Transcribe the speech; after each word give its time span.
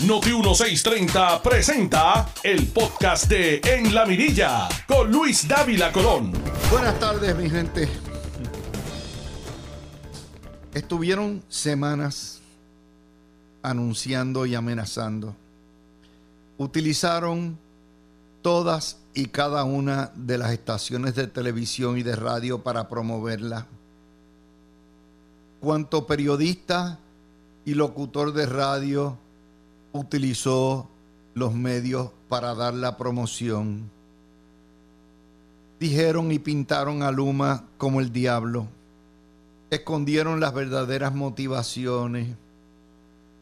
Noti 0.00 0.30
1630 0.32 1.40
presenta 1.40 2.28
el 2.42 2.66
podcast 2.66 3.28
de 3.28 3.60
En 3.64 3.94
la 3.94 4.04
Mirilla 4.04 4.68
con 4.88 5.10
Luis 5.10 5.46
Dávila 5.46 5.92
Colón. 5.92 6.32
Buenas 6.68 6.98
tardes, 6.98 7.34
mi 7.36 7.48
gente. 7.48 7.88
Estuvieron 10.74 11.44
semanas 11.48 12.40
anunciando 13.62 14.44
y 14.46 14.56
amenazando. 14.56 15.36
Utilizaron 16.58 17.56
todas 18.42 18.98
y 19.14 19.26
cada 19.26 19.62
una 19.62 20.10
de 20.16 20.38
las 20.38 20.50
estaciones 20.50 21.14
de 21.14 21.28
televisión 21.28 21.96
y 21.98 22.02
de 22.02 22.16
radio 22.16 22.64
para 22.64 22.88
promoverla. 22.88 23.66
Cuanto 25.60 26.06
periodista 26.06 26.98
y 27.64 27.74
locutor 27.74 28.32
de 28.32 28.46
radio 28.46 29.18
utilizó 29.94 30.90
los 31.34 31.54
medios 31.54 32.10
para 32.28 32.54
dar 32.54 32.74
la 32.74 32.96
promoción. 32.96 33.90
Dijeron 35.78 36.32
y 36.32 36.40
pintaron 36.40 37.02
a 37.02 37.12
Luma 37.12 37.64
como 37.78 38.00
el 38.00 38.12
diablo. 38.12 38.66
Escondieron 39.70 40.40
las 40.40 40.52
verdaderas 40.52 41.14
motivaciones. 41.14 42.36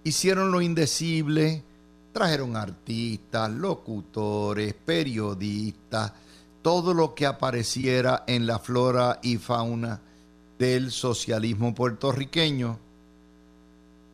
Hicieron 0.05 0.53
lo 0.53 0.61
indecible. 0.61 1.65
Trajeron 2.13 2.57
artistas, 2.57 3.51
locutores, 3.51 4.75
periodistas, 4.75 6.13
todo 6.61 6.93
lo 6.93 7.15
que 7.15 7.25
apareciera 7.25 8.25
en 8.27 8.47
la 8.47 8.59
flora 8.59 9.21
y 9.23 9.39
fauna 9.39 10.03
del 10.59 10.91
socialismo 10.91 11.75
puertorriqueño 11.75 12.79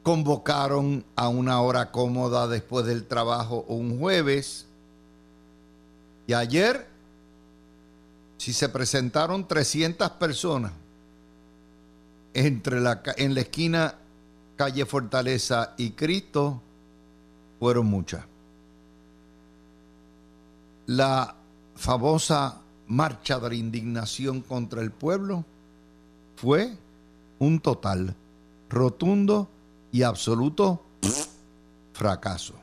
convocaron 0.09 1.05
a 1.17 1.29
una 1.29 1.61
hora 1.61 1.91
cómoda 1.91 2.49
después 2.49 2.87
del 2.87 3.07
trabajo 3.07 3.67
un 3.69 3.99
jueves. 3.99 4.65
Y 6.27 6.33
ayer, 6.33 6.87
si 8.39 8.55
se 8.55 8.71
presentaron 8.71 9.47
300 9.47 10.09
personas 10.13 10.73
entre 12.33 12.81
la, 12.81 13.03
en 13.19 13.35
la 13.35 13.43
esquina 13.43 13.97
calle 14.57 14.87
Fortaleza 14.87 15.75
y 15.77 15.91
Cristo, 15.91 16.63
fueron 17.61 17.85
muchas. 17.85 18.25
La 20.87 21.35
famosa 21.77 22.63
marcha 22.87 23.39
de 23.39 23.49
la 23.51 23.55
indignación 23.57 24.41
contra 24.41 24.81
el 24.81 24.91
pueblo 24.91 25.45
fue 26.37 26.73
un 27.41 27.61
total 27.61 28.15
rotundo 28.71 29.51
y 29.93 30.03
absoluto 30.03 30.83
fracaso. 31.93 32.55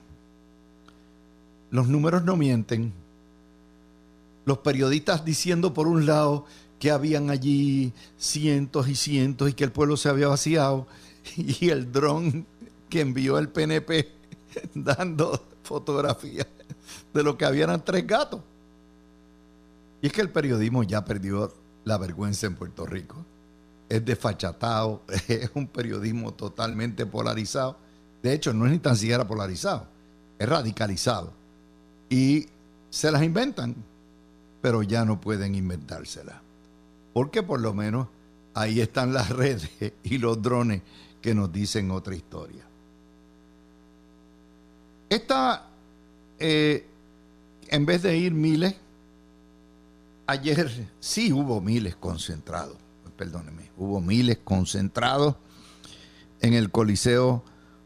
Los 1.71 1.87
números 1.87 2.23
no 2.23 2.35
mienten. 2.35 2.93
Los 4.45 4.59
periodistas 4.59 5.25
diciendo 5.25 5.73
por 5.73 5.87
un 5.87 6.05
lado 6.05 6.45
que 6.79 6.91
habían 6.91 7.29
allí 7.29 7.93
cientos 8.17 8.87
y 8.87 8.95
cientos 8.95 9.49
y 9.49 9.53
que 9.53 9.63
el 9.63 9.71
pueblo 9.71 9.97
se 9.97 10.09
había 10.09 10.27
vaciado 10.27 10.87
y 11.35 11.69
el 11.69 11.91
dron 11.91 12.45
que 12.89 13.01
envió 13.01 13.39
el 13.39 13.49
PNP 13.49 14.11
dando 14.75 15.47
fotografías 15.63 16.47
de 17.13 17.23
lo 17.23 17.37
que 17.37 17.45
habían 17.45 17.83
tres 17.83 18.05
gatos. 18.05 18.41
Y 20.01 20.07
es 20.07 20.13
que 20.13 20.21
el 20.21 20.29
periodismo 20.29 20.83
ya 20.83 21.03
perdió 21.03 21.51
la 21.83 21.97
vergüenza 21.97 22.45
en 22.45 22.55
Puerto 22.55 22.85
Rico 22.85 23.25
es 23.89 24.03
desfachatado, 24.03 25.03
es 25.27 25.49
un 25.53 25.67
periodismo 25.67 26.33
totalmente 26.33 27.05
polarizado. 27.05 27.77
De 28.21 28.33
hecho, 28.33 28.53
no 28.53 28.65
es 28.65 28.71
ni 28.71 28.79
tan 28.79 28.97
siquiera 28.97 29.27
polarizado, 29.27 29.87
es 30.39 30.47
radicalizado. 30.49 31.33
Y 32.09 32.47
se 32.89 33.11
las 33.11 33.23
inventan, 33.23 33.75
pero 34.61 34.83
ya 34.83 35.05
no 35.05 35.21
pueden 35.21 35.55
inventárselas. 35.55 36.37
Porque 37.13 37.43
por 37.43 37.61
lo 37.61 37.73
menos 37.73 38.07
ahí 38.53 38.81
están 38.81 39.13
las 39.13 39.29
redes 39.35 39.69
y 40.03 40.17
los 40.17 40.41
drones 40.41 40.81
que 41.21 41.35
nos 41.35 41.51
dicen 41.51 41.91
otra 41.91 42.15
historia. 42.15 42.63
Esta, 45.09 45.67
eh, 46.39 46.85
en 47.67 47.85
vez 47.85 48.01
de 48.01 48.17
ir 48.17 48.33
miles, 48.33 48.75
ayer 50.27 50.89
sí 50.99 51.31
hubo 51.31 51.61
miles 51.61 51.95
concentrados 51.95 52.84
perdóneme, 53.15 53.71
hubo 53.77 54.01
miles 54.01 54.39
concentrados 54.43 55.35
en 56.41 56.53
el 56.53 56.71
Coliseo 56.71 57.43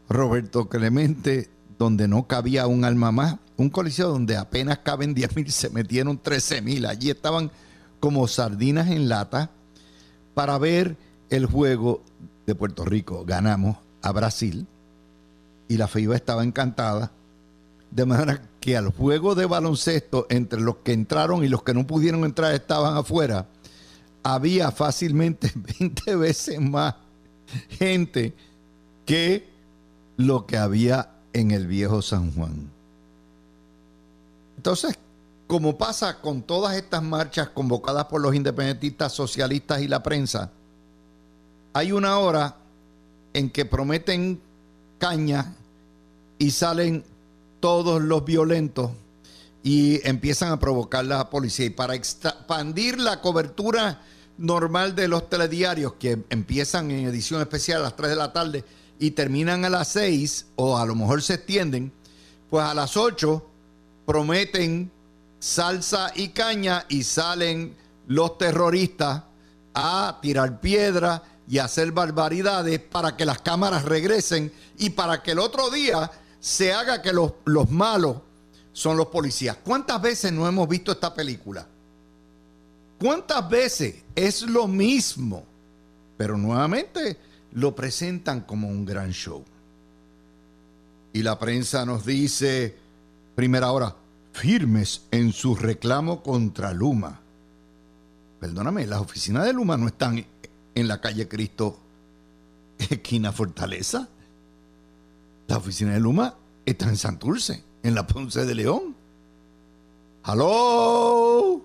Roberto 0.08 0.68
Clemente, 0.68 1.48
donde 1.78 2.08
no 2.08 2.26
cabía 2.26 2.66
un 2.66 2.84
alma 2.84 3.12
más. 3.12 3.36
Un 3.56 3.70
coliseo 3.70 4.08
donde 4.08 4.36
apenas 4.36 4.78
caben 4.78 5.14
10 5.14 5.36
mil, 5.36 5.52
se 5.52 5.70
metieron 5.70 6.18
13 6.18 6.62
mil. 6.62 6.86
Allí 6.86 7.10
estaban 7.10 7.50
como 8.00 8.26
sardinas 8.26 8.88
en 8.88 9.08
lata 9.08 9.50
para 10.34 10.58
ver 10.58 10.96
el 11.28 11.46
juego 11.46 12.02
de 12.46 12.54
Puerto 12.54 12.84
Rico. 12.84 13.24
Ganamos 13.24 13.76
a 14.02 14.12
Brasil 14.12 14.66
y 15.68 15.76
la 15.76 15.86
FIBA 15.86 16.16
estaba 16.16 16.42
encantada. 16.42 17.12
De 17.90 18.04
manera 18.04 18.42
que 18.60 18.76
al 18.76 18.88
juego 18.88 19.34
de 19.34 19.46
baloncesto, 19.46 20.26
entre 20.30 20.60
los 20.60 20.76
que 20.76 20.92
entraron 20.92 21.44
y 21.44 21.48
los 21.48 21.62
que 21.62 21.74
no 21.74 21.86
pudieron 21.86 22.24
entrar 22.24 22.54
estaban 22.54 22.96
afuera, 22.96 23.46
había 24.22 24.70
fácilmente 24.70 25.52
20 25.78 26.16
veces 26.16 26.60
más 26.60 26.94
gente 27.70 28.34
que 29.06 29.48
lo 30.16 30.46
que 30.46 30.56
había 30.56 31.10
en 31.32 31.50
el 31.50 31.66
viejo 31.66 32.02
San 32.02 32.32
Juan. 32.32 32.70
Entonces, 34.56 34.98
como 35.46 35.76
pasa 35.78 36.20
con 36.20 36.42
todas 36.42 36.76
estas 36.76 37.02
marchas 37.02 37.48
convocadas 37.48 38.04
por 38.04 38.20
los 38.20 38.34
independentistas, 38.34 39.12
socialistas 39.12 39.80
y 39.80 39.88
la 39.88 40.02
prensa, 40.02 40.50
hay 41.72 41.92
una 41.92 42.18
hora 42.18 42.56
en 43.32 43.50
que 43.50 43.64
prometen 43.64 44.40
caña 44.98 45.54
y 46.38 46.50
salen 46.50 47.04
todos 47.60 48.00
los 48.00 48.24
violentos 48.24 48.90
y 49.62 50.06
empiezan 50.08 50.52
a 50.52 50.58
provocar 50.58 51.04
la 51.04 51.28
policía. 51.30 51.66
Y 51.66 51.70
para 51.70 51.94
expandir 51.94 52.98
la 52.98 53.20
cobertura 53.20 54.02
normal 54.38 54.94
de 54.94 55.08
los 55.08 55.28
telediarios 55.28 55.94
que 55.94 56.18
empiezan 56.30 56.90
en 56.90 57.06
edición 57.06 57.40
especial 57.40 57.80
a 57.80 57.84
las 57.84 57.96
3 57.96 58.10
de 58.10 58.16
la 58.16 58.32
tarde 58.32 58.64
y 58.98 59.10
terminan 59.10 59.64
a 59.64 59.70
las 59.70 59.88
6 59.88 60.46
o 60.56 60.78
a 60.78 60.86
lo 60.86 60.94
mejor 60.94 61.22
se 61.22 61.34
extienden, 61.34 61.92
pues 62.48 62.64
a 62.64 62.74
las 62.74 62.96
8 62.96 63.46
prometen 64.06 64.90
salsa 65.38 66.12
y 66.14 66.28
caña 66.28 66.84
y 66.88 67.02
salen 67.02 67.76
los 68.06 68.38
terroristas 68.38 69.22
a 69.74 70.18
tirar 70.20 70.60
piedra 70.60 71.22
y 71.48 71.58
hacer 71.58 71.92
barbaridades 71.92 72.80
para 72.80 73.16
que 73.16 73.24
las 73.24 73.40
cámaras 73.40 73.84
regresen 73.84 74.52
y 74.78 74.90
para 74.90 75.22
que 75.22 75.32
el 75.32 75.38
otro 75.38 75.70
día 75.70 76.10
se 76.38 76.72
haga 76.72 77.02
que 77.02 77.12
los, 77.12 77.32
los 77.44 77.70
malos 77.70 78.16
son 78.80 78.96
los 78.96 79.08
policías. 79.08 79.58
¿Cuántas 79.62 80.00
veces 80.00 80.32
no 80.32 80.48
hemos 80.48 80.66
visto 80.66 80.90
esta 80.90 81.12
película? 81.12 81.66
¿Cuántas 82.98 83.46
veces 83.46 83.96
es 84.14 84.40
lo 84.40 84.66
mismo? 84.66 85.44
Pero 86.16 86.38
nuevamente 86.38 87.18
lo 87.52 87.74
presentan 87.76 88.40
como 88.40 88.68
un 88.68 88.86
gran 88.86 89.10
show. 89.10 89.44
Y 91.12 91.22
la 91.22 91.38
prensa 91.38 91.84
nos 91.84 92.06
dice, 92.06 92.74
primera 93.34 93.70
hora, 93.70 93.94
firmes 94.32 95.02
en 95.10 95.34
su 95.34 95.54
reclamo 95.54 96.22
contra 96.22 96.72
Luma. 96.72 97.20
Perdóname, 98.40 98.86
las 98.86 99.02
oficinas 99.02 99.44
de 99.44 99.52
Luma 99.52 99.76
no 99.76 99.88
están 99.88 100.24
en 100.74 100.88
la 100.88 101.02
calle 101.02 101.28
Cristo, 101.28 101.78
esquina 102.78 103.30
Fortaleza. 103.30 104.08
La 105.48 105.58
oficina 105.58 105.92
de 105.92 106.00
Luma 106.00 106.34
está 106.64 106.88
en 106.88 106.96
Santurce 106.96 107.68
en 107.82 107.94
la 107.94 108.06
Ponce 108.06 108.44
de 108.44 108.54
León. 108.54 108.94
¡Halo! 110.22 111.62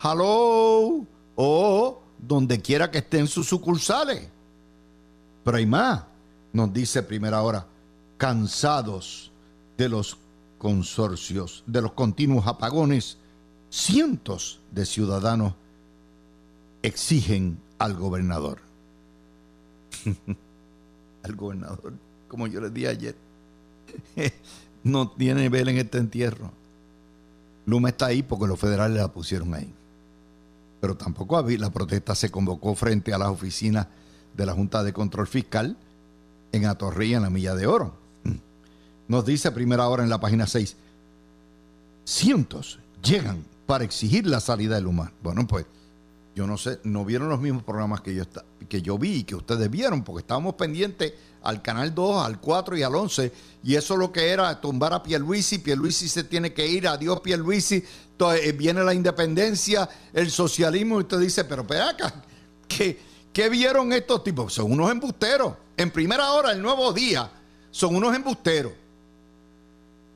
¡Halo! 0.00 1.06
O 1.36 2.02
donde 2.18 2.60
quiera 2.60 2.90
que 2.90 2.98
estén 2.98 3.26
sus 3.26 3.48
sucursales. 3.48 4.28
Pero 5.44 5.56
hay 5.56 5.66
más, 5.66 6.04
nos 6.52 6.72
dice 6.72 7.02
primera 7.02 7.42
hora, 7.42 7.66
cansados 8.16 9.32
de 9.76 9.88
los 9.88 10.16
consorcios, 10.58 11.64
de 11.66 11.82
los 11.82 11.92
continuos 11.92 12.46
apagones, 12.46 13.18
cientos 13.70 14.60
de 14.70 14.86
ciudadanos 14.86 15.54
exigen 16.82 17.58
al 17.78 17.94
gobernador. 17.94 18.58
al 21.22 21.36
gobernador, 21.36 21.94
como 22.28 22.46
yo 22.46 22.60
les 22.60 22.72
dije 22.74 22.88
ayer 22.88 23.14
no 24.84 25.10
tiene 25.10 25.48
vela 25.48 25.70
en 25.70 25.78
este 25.78 25.98
entierro. 25.98 26.50
Luma 27.66 27.90
está 27.90 28.06
ahí 28.06 28.22
porque 28.22 28.46
los 28.46 28.58
federales 28.58 28.96
la 28.96 29.08
pusieron 29.08 29.54
ahí. 29.54 29.72
Pero 30.80 30.96
tampoco 30.96 31.40
la 31.42 31.70
protesta 31.70 32.14
se 32.14 32.30
convocó 32.30 32.74
frente 32.74 33.14
a 33.14 33.18
las 33.18 33.28
oficinas 33.28 33.86
de 34.36 34.46
la 34.46 34.52
Junta 34.52 34.82
de 34.82 34.92
Control 34.92 35.26
Fiscal 35.26 35.76
en 36.50 36.66
Atorrey, 36.66 37.14
en 37.14 37.22
la 37.22 37.30
Milla 37.30 37.54
de 37.54 37.66
Oro. 37.66 37.94
Nos 39.08 39.24
dice 39.24 39.50
primera 39.52 39.88
hora 39.88 40.02
en 40.02 40.10
la 40.10 40.20
página 40.20 40.46
6. 40.46 40.76
Cientos 42.04 42.78
llegan 43.02 43.44
para 43.66 43.84
exigir 43.84 44.26
la 44.26 44.40
salida 44.40 44.74
de 44.74 44.80
Luma. 44.80 45.12
Bueno, 45.22 45.46
pues 45.46 45.66
yo 46.34 46.46
no 46.46 46.56
sé, 46.56 46.80
no 46.84 47.04
vieron 47.04 47.28
los 47.28 47.40
mismos 47.40 47.62
programas 47.62 48.00
que 48.00 48.14
yo, 48.14 48.24
que 48.68 48.80
yo 48.80 48.98
vi 48.98 49.16
y 49.16 49.24
que 49.24 49.34
ustedes 49.34 49.70
vieron, 49.70 50.02
porque 50.02 50.20
estábamos 50.20 50.54
pendientes 50.54 51.12
al 51.42 51.60
canal 51.60 51.94
2, 51.94 52.24
al 52.24 52.40
4 52.40 52.76
y 52.76 52.82
al 52.82 52.94
11, 52.94 53.32
y 53.64 53.74
eso 53.74 53.96
lo 53.96 54.12
que 54.12 54.30
era 54.30 54.60
tumbar 54.60 54.94
a 54.94 55.02
Pierluisi, 55.02 55.58
Pierluisi 55.58 56.08
se 56.08 56.24
tiene 56.24 56.52
que 56.54 56.66
ir, 56.66 56.88
adiós 56.88 57.20
Pierluisi, 57.20 57.84
entonces, 58.12 58.46
eh, 58.46 58.52
viene 58.52 58.84
la 58.84 58.94
independencia, 58.94 59.88
el 60.12 60.30
socialismo, 60.30 60.98
y 60.98 61.02
usted 61.02 61.18
dice, 61.18 61.44
pero 61.44 61.62
acá, 61.62 62.14
¿qué, 62.68 62.98
¿qué 63.32 63.48
vieron 63.48 63.92
estos 63.92 64.22
tipos? 64.22 64.52
Son 64.54 64.70
unos 64.70 64.90
embusteros. 64.90 65.54
En 65.76 65.90
primera 65.90 66.32
hora, 66.32 66.52
el 66.52 66.62
nuevo 66.62 66.92
día, 66.92 67.28
son 67.70 67.96
unos 67.96 68.14
embusteros. 68.14 68.72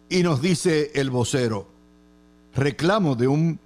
Y 0.08 0.22
nos 0.22 0.40
dice 0.40 0.92
el 0.94 1.10
vocero, 1.10 1.66
reclamo 2.54 3.16
de 3.16 3.26
un 3.26 3.58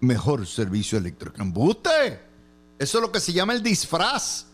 mejor 0.00 0.46
servicio 0.46 0.98
eléctrico. 0.98 1.40
¡Embuste! 1.40 2.20
Eso 2.78 2.98
es 2.98 3.02
lo 3.02 3.12
que 3.12 3.20
se 3.20 3.32
llama 3.32 3.52
el 3.52 3.62
disfraz. 3.62 4.46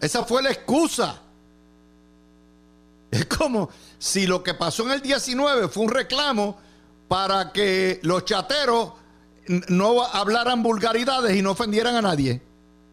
Esa 0.00 0.24
fue 0.24 0.42
la 0.42 0.50
excusa. 0.50 1.20
Es 3.10 3.26
como 3.26 3.70
si 3.98 4.26
lo 4.26 4.42
que 4.42 4.54
pasó 4.54 4.84
en 4.84 4.92
el 4.92 5.02
19 5.02 5.68
fue 5.68 5.84
un 5.84 5.90
reclamo 5.90 6.58
para 7.08 7.52
que 7.52 7.98
los 8.04 8.24
chateros 8.24 8.92
no 9.68 10.04
hablaran 10.04 10.62
vulgaridades 10.62 11.36
y 11.36 11.42
no 11.42 11.50
ofendieran 11.50 11.96
a 11.96 12.02
nadie. 12.02 12.40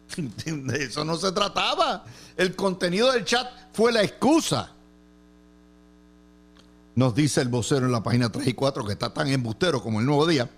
De 0.46 0.84
eso 0.84 1.04
no 1.04 1.16
se 1.16 1.30
trataba. 1.32 2.04
El 2.36 2.56
contenido 2.56 3.12
del 3.12 3.24
chat 3.24 3.48
fue 3.72 3.92
la 3.92 4.02
excusa. 4.02 4.72
Nos 6.96 7.14
dice 7.14 7.40
el 7.40 7.48
vocero 7.48 7.86
en 7.86 7.92
la 7.92 8.02
página 8.02 8.30
3 8.30 8.48
y 8.48 8.54
4 8.54 8.84
que 8.84 8.92
está 8.92 9.14
tan 9.14 9.28
embustero 9.28 9.80
como 9.80 10.00
el 10.00 10.06
nuevo 10.06 10.26
día 10.26 10.50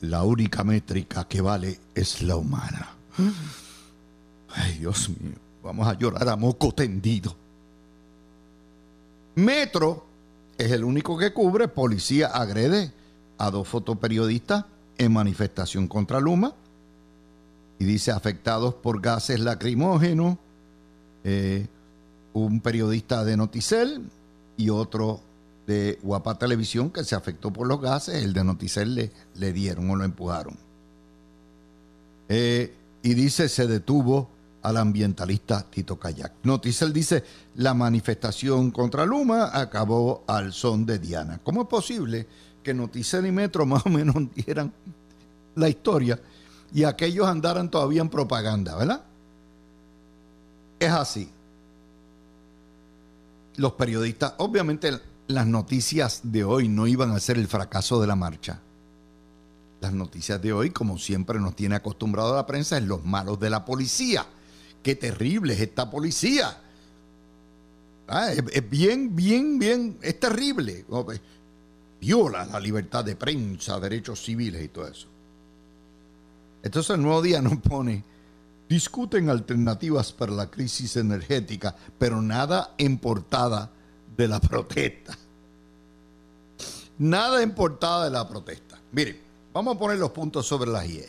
la 0.00 0.22
única 0.22 0.64
métrica 0.64 1.26
que 1.26 1.40
vale 1.40 1.78
es 1.94 2.22
la 2.22 2.36
humana. 2.36 2.88
Ay, 4.48 4.78
Dios 4.78 5.08
mío, 5.08 5.36
vamos 5.62 5.86
a 5.86 5.94
llorar 5.98 6.28
a 6.28 6.36
moco 6.36 6.72
tendido. 6.72 7.36
Metro 9.34 10.04
es 10.58 10.70
el 10.72 10.84
único 10.84 11.16
que 11.16 11.32
cubre, 11.32 11.68
policía 11.68 12.28
agrede 12.28 12.92
a 13.38 13.50
dos 13.50 13.68
fotoperiodistas 13.68 14.64
en 14.98 15.12
manifestación 15.12 15.88
contra 15.88 16.20
Luma 16.20 16.54
y 17.78 17.84
dice 17.84 18.10
afectados 18.10 18.74
por 18.74 19.00
gases 19.00 19.40
lacrimógenos, 19.40 20.36
eh, 21.24 21.66
un 22.34 22.60
periodista 22.60 23.24
de 23.24 23.36
Noticel 23.36 24.02
y 24.56 24.68
otro 24.68 25.20
de 25.70 26.00
Guapa 26.02 26.36
Televisión 26.36 26.90
que 26.90 27.04
se 27.04 27.14
afectó 27.14 27.52
por 27.52 27.68
los 27.68 27.80
gases, 27.80 28.24
el 28.24 28.32
de 28.32 28.42
Noticel 28.42 28.92
le, 28.92 29.12
le 29.36 29.52
dieron 29.52 29.88
o 29.88 29.94
lo 29.94 30.02
empujaron. 30.02 30.56
Eh, 32.28 32.74
y 33.04 33.14
dice, 33.14 33.48
se 33.48 33.68
detuvo 33.68 34.28
al 34.62 34.78
ambientalista 34.78 35.64
Tito 35.70 35.96
Kayak. 35.96 36.32
Noticel 36.42 36.92
dice, 36.92 37.22
la 37.54 37.72
manifestación 37.72 38.72
contra 38.72 39.06
Luma 39.06 39.56
acabó 39.56 40.24
al 40.26 40.52
son 40.52 40.84
de 40.84 40.98
Diana. 40.98 41.38
¿Cómo 41.44 41.62
es 41.62 41.68
posible 41.68 42.26
que 42.64 42.74
Noticel 42.74 43.26
y 43.26 43.30
Metro 43.30 43.64
más 43.72 43.86
o 43.86 43.90
menos 43.90 44.16
dieran 44.34 44.72
la 45.54 45.68
historia 45.68 46.20
y 46.74 46.82
aquellos 46.82 47.28
andaran 47.28 47.70
todavía 47.70 48.00
en 48.00 48.08
propaganda, 48.08 48.74
verdad? 48.74 49.04
Es 50.80 50.90
así. 50.90 51.30
Los 53.54 53.74
periodistas, 53.74 54.34
obviamente 54.38 55.09
las 55.30 55.46
noticias 55.46 56.20
de 56.24 56.44
hoy 56.44 56.68
no 56.68 56.86
iban 56.86 57.12
a 57.12 57.20
ser 57.20 57.38
el 57.38 57.48
fracaso 57.48 58.00
de 58.00 58.06
la 58.06 58.16
marcha. 58.16 58.60
Las 59.80 59.92
noticias 59.92 60.40
de 60.42 60.52
hoy, 60.52 60.70
como 60.70 60.98
siempre 60.98 61.40
nos 61.40 61.56
tiene 61.56 61.76
acostumbrado 61.76 62.34
la 62.34 62.46
prensa, 62.46 62.76
es 62.76 62.84
los 62.84 63.04
malos 63.04 63.40
de 63.40 63.48
la 63.48 63.64
policía. 63.64 64.26
Qué 64.82 64.94
terrible 64.94 65.54
es 65.54 65.60
esta 65.60 65.90
policía. 65.90 66.58
Ah, 68.08 68.32
es, 68.32 68.68
bien, 68.68 69.14
bien, 69.14 69.58
bien, 69.58 69.98
es 70.02 70.18
terrible. 70.18 70.84
Viola 72.00 72.44
la 72.46 72.58
libertad 72.58 73.04
de 73.04 73.14
prensa, 73.14 73.78
derechos 73.78 74.22
civiles 74.22 74.62
y 74.64 74.68
todo 74.68 74.88
eso. 74.88 75.06
Entonces 76.62 76.90
el 76.94 77.02
nuevo 77.02 77.22
día 77.22 77.40
nos 77.40 77.56
pone, 77.58 78.04
discuten 78.68 79.30
alternativas 79.30 80.12
para 80.12 80.32
la 80.32 80.50
crisis 80.50 80.96
energética, 80.96 81.74
pero 81.98 82.20
nada 82.20 82.74
en 82.76 82.98
portada 82.98 83.70
de 84.20 84.28
la 84.28 84.38
protesta. 84.38 85.16
Nada 86.98 87.42
en 87.42 87.54
portada 87.54 88.04
de 88.04 88.10
la 88.10 88.28
protesta. 88.28 88.78
Miren, 88.92 89.18
vamos 89.52 89.76
a 89.76 89.78
poner 89.78 89.98
los 89.98 90.10
puntos 90.10 90.46
sobre 90.46 90.70
las 90.70 90.86
IE. 90.86 91.08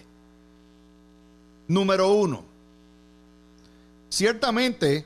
Número 1.67 2.13
uno. 2.13 2.45
Ciertamente, 4.07 5.05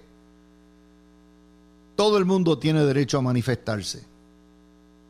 todo 1.96 2.18
el 2.18 2.26
mundo 2.26 2.60
tiene 2.60 2.86
derecho 2.86 3.18
a 3.18 3.22
manifestarse. 3.22 4.04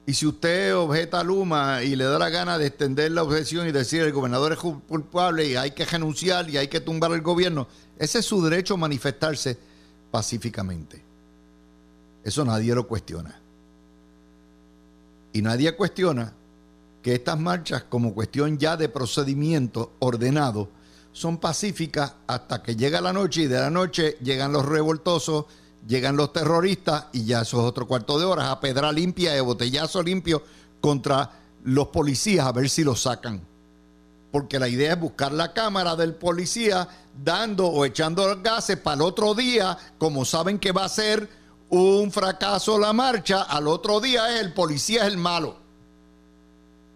Y 0.07 0.13
si 0.13 0.25
usted 0.25 0.75
objeta 0.75 1.19
a 1.19 1.23
Luma 1.23 1.83
y 1.83 1.95
le 1.95 2.05
da 2.05 2.19
la 2.19 2.29
gana 2.29 2.57
de 2.57 2.67
extender 2.67 3.11
la 3.11 3.23
objeción 3.23 3.67
y 3.67 3.71
decir 3.71 4.03
el 4.03 4.13
gobernador 4.13 4.53
es 4.53 4.59
culpable 4.59 5.47
y 5.47 5.55
hay 5.55 5.71
que 5.71 5.83
renunciar 5.83 6.49
y 6.49 6.57
hay 6.57 6.67
que 6.67 6.79
tumbar 6.79 7.11
el 7.11 7.21
gobierno, 7.21 7.67
ese 7.97 8.19
es 8.19 8.25
su 8.25 8.41
derecho 8.43 8.75
a 8.75 8.77
manifestarse 8.77 9.57
pacíficamente. 10.11 11.14
Eso 12.25 12.43
nadie 12.43 12.73
lo 12.73 12.87
cuestiona. 12.87 13.39
Y 15.31 15.43
nadie 15.43 15.75
cuestiona 15.75 16.33
que 17.03 17.13
estas 17.13 17.39
marchas, 17.39 17.83
como 17.87 18.15
cuestión 18.15 18.57
ya 18.57 18.75
de 18.75 18.89
procedimiento 18.89 19.93
ordenado, 19.99 20.67
son 21.11 21.37
pacíficas 21.37 22.13
hasta 22.25 22.63
que 22.63 22.75
llega 22.75 22.99
la 22.99 23.13
noche 23.13 23.43
y 23.43 23.47
de 23.47 23.59
la 23.59 23.69
noche 23.69 24.17
llegan 24.23 24.51
los 24.51 24.65
revoltosos, 24.65 25.45
llegan 25.87 26.17
los 26.17 26.33
terroristas 26.33 27.05
y 27.13 27.25
ya 27.25 27.41
eso 27.41 27.59
es 27.59 27.63
otro 27.63 27.87
cuarto 27.87 28.17
de 28.17 28.25
horas 28.25 28.49
a 28.49 28.59
pedra 28.59 28.91
limpia 28.91 29.37
y 29.37 29.39
botellazo 29.41 30.01
limpio 30.01 30.41
contra 30.81 31.29
los 31.63 31.89
policías 31.89 32.47
a 32.47 32.51
ver 32.51 32.69
si 32.71 32.83
los 32.83 33.03
sacan. 33.03 33.39
Porque 34.31 34.57
la 34.57 34.67
idea 34.67 34.93
es 34.93 34.99
buscar 34.99 35.31
la 35.31 35.53
cámara 35.53 35.95
del 35.95 36.15
policía 36.15 36.87
dando 37.23 37.67
o 37.67 37.85
echando 37.85 38.41
gases 38.41 38.77
para 38.77 38.95
el 38.95 39.01
otro 39.03 39.35
día, 39.35 39.77
como 39.99 40.25
saben 40.25 40.57
que 40.57 40.71
va 40.71 40.85
a 40.85 40.89
ser 40.89 41.44
un 41.69 42.11
fracaso 42.11 42.77
la 42.77 42.93
marcha, 42.93 43.43
al 43.43 43.67
otro 43.67 43.99
día 43.99 44.39
el 44.39 44.53
policía 44.53 45.03
es 45.05 45.13
el 45.13 45.17
malo. 45.17 45.57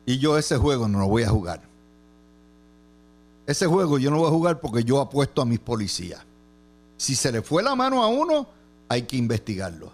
Y 0.05 0.17
yo 0.17 0.37
ese 0.37 0.57
juego 0.57 0.87
no 0.87 0.99
lo 0.99 1.07
voy 1.07 1.23
a 1.23 1.29
jugar. 1.29 1.61
Ese 3.45 3.65
juego 3.65 3.97
yo 3.97 4.11
no 4.11 4.19
voy 4.19 4.27
a 4.27 4.31
jugar 4.31 4.59
porque 4.59 4.83
yo 4.83 4.99
apuesto 4.99 5.41
a 5.41 5.45
mis 5.45 5.59
policías. 5.59 6.21
Si 6.97 7.15
se 7.15 7.31
le 7.31 7.41
fue 7.41 7.63
la 7.63 7.75
mano 7.75 8.03
a 8.03 8.07
uno, 8.07 8.47
hay 8.87 9.03
que 9.03 9.17
investigarlo. 9.17 9.91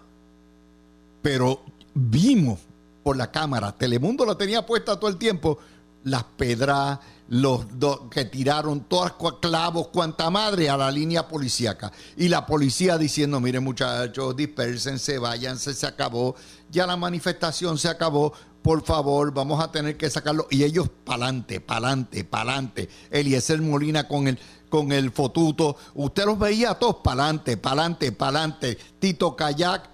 Pero 1.22 1.60
vimos 1.94 2.58
por 3.02 3.16
la 3.16 3.30
cámara, 3.30 3.72
Telemundo 3.72 4.26
la 4.26 4.36
tenía 4.36 4.66
puesta 4.66 4.98
todo 4.98 5.08
el 5.08 5.16
tiempo, 5.16 5.58
las 6.06 6.22
pedras, 6.22 7.00
los 7.28 7.66
que 8.10 8.24
tiraron 8.26 8.80
todas 8.82 9.14
clavos, 9.40 9.88
cuanta 9.88 10.30
madre 10.30 10.70
a 10.70 10.76
la 10.76 10.88
línea 10.90 11.26
policíaca. 11.26 11.90
Y 12.16 12.28
la 12.28 12.46
policía 12.46 12.96
diciendo, 12.96 13.40
miren 13.40 13.64
muchachos, 13.64 14.36
dispersense, 14.36 15.18
váyanse, 15.18 15.74
se 15.74 15.84
acabó, 15.84 16.36
ya 16.70 16.86
la 16.86 16.96
manifestación 16.96 17.76
se 17.76 17.88
acabó, 17.88 18.32
por 18.62 18.84
favor, 18.84 19.34
vamos 19.34 19.62
a 19.62 19.72
tener 19.72 19.96
que 19.96 20.08
sacarlo. 20.08 20.46
Y 20.48 20.62
ellos 20.62 20.88
pa'lante, 21.04 21.60
pa'lante, 21.60 22.24
pa'lante. 22.24 22.88
Eliezer 23.10 23.60
Molina 23.60 24.06
con 24.06 24.28
el, 24.28 24.38
con 24.68 24.92
el 24.92 25.10
fotuto. 25.10 25.76
Usted 25.94 26.24
los 26.24 26.38
veía 26.38 26.74
todos 26.74 26.96
pa'lante, 27.02 27.56
pa'lante, 27.56 28.12
pa'lante. 28.12 28.78
Tito 29.00 29.34
Kayak. 29.34 29.90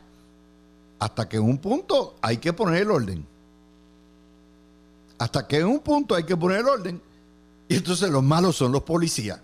Hasta 0.99 1.29
que 1.29 1.39
en 1.39 1.45
un 1.45 1.59
punto 1.59 2.17
hay 2.21 2.37
que 2.37 2.53
poner 2.53 2.83
el 2.83 2.91
orden. 2.91 3.32
Hasta 5.19 5.47
que 5.47 5.59
en 5.59 5.67
un 5.67 5.81
punto 5.81 6.15
hay 6.15 6.25
que 6.25 6.37
poner 6.37 6.65
orden 6.65 7.01
y 7.69 7.77
entonces 7.77 8.11
los 8.11 8.23
malos 8.23 8.57
son 8.57 8.73
los 8.73 8.83
policías. 8.83 9.41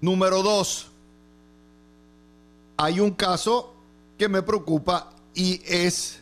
Número 0.00 0.42
dos, 0.42 0.88
hay 2.76 3.00
un 3.00 3.10
caso 3.10 3.74
que 4.18 4.28
me 4.28 4.42
preocupa 4.42 5.12
y 5.34 5.60
es 5.64 6.20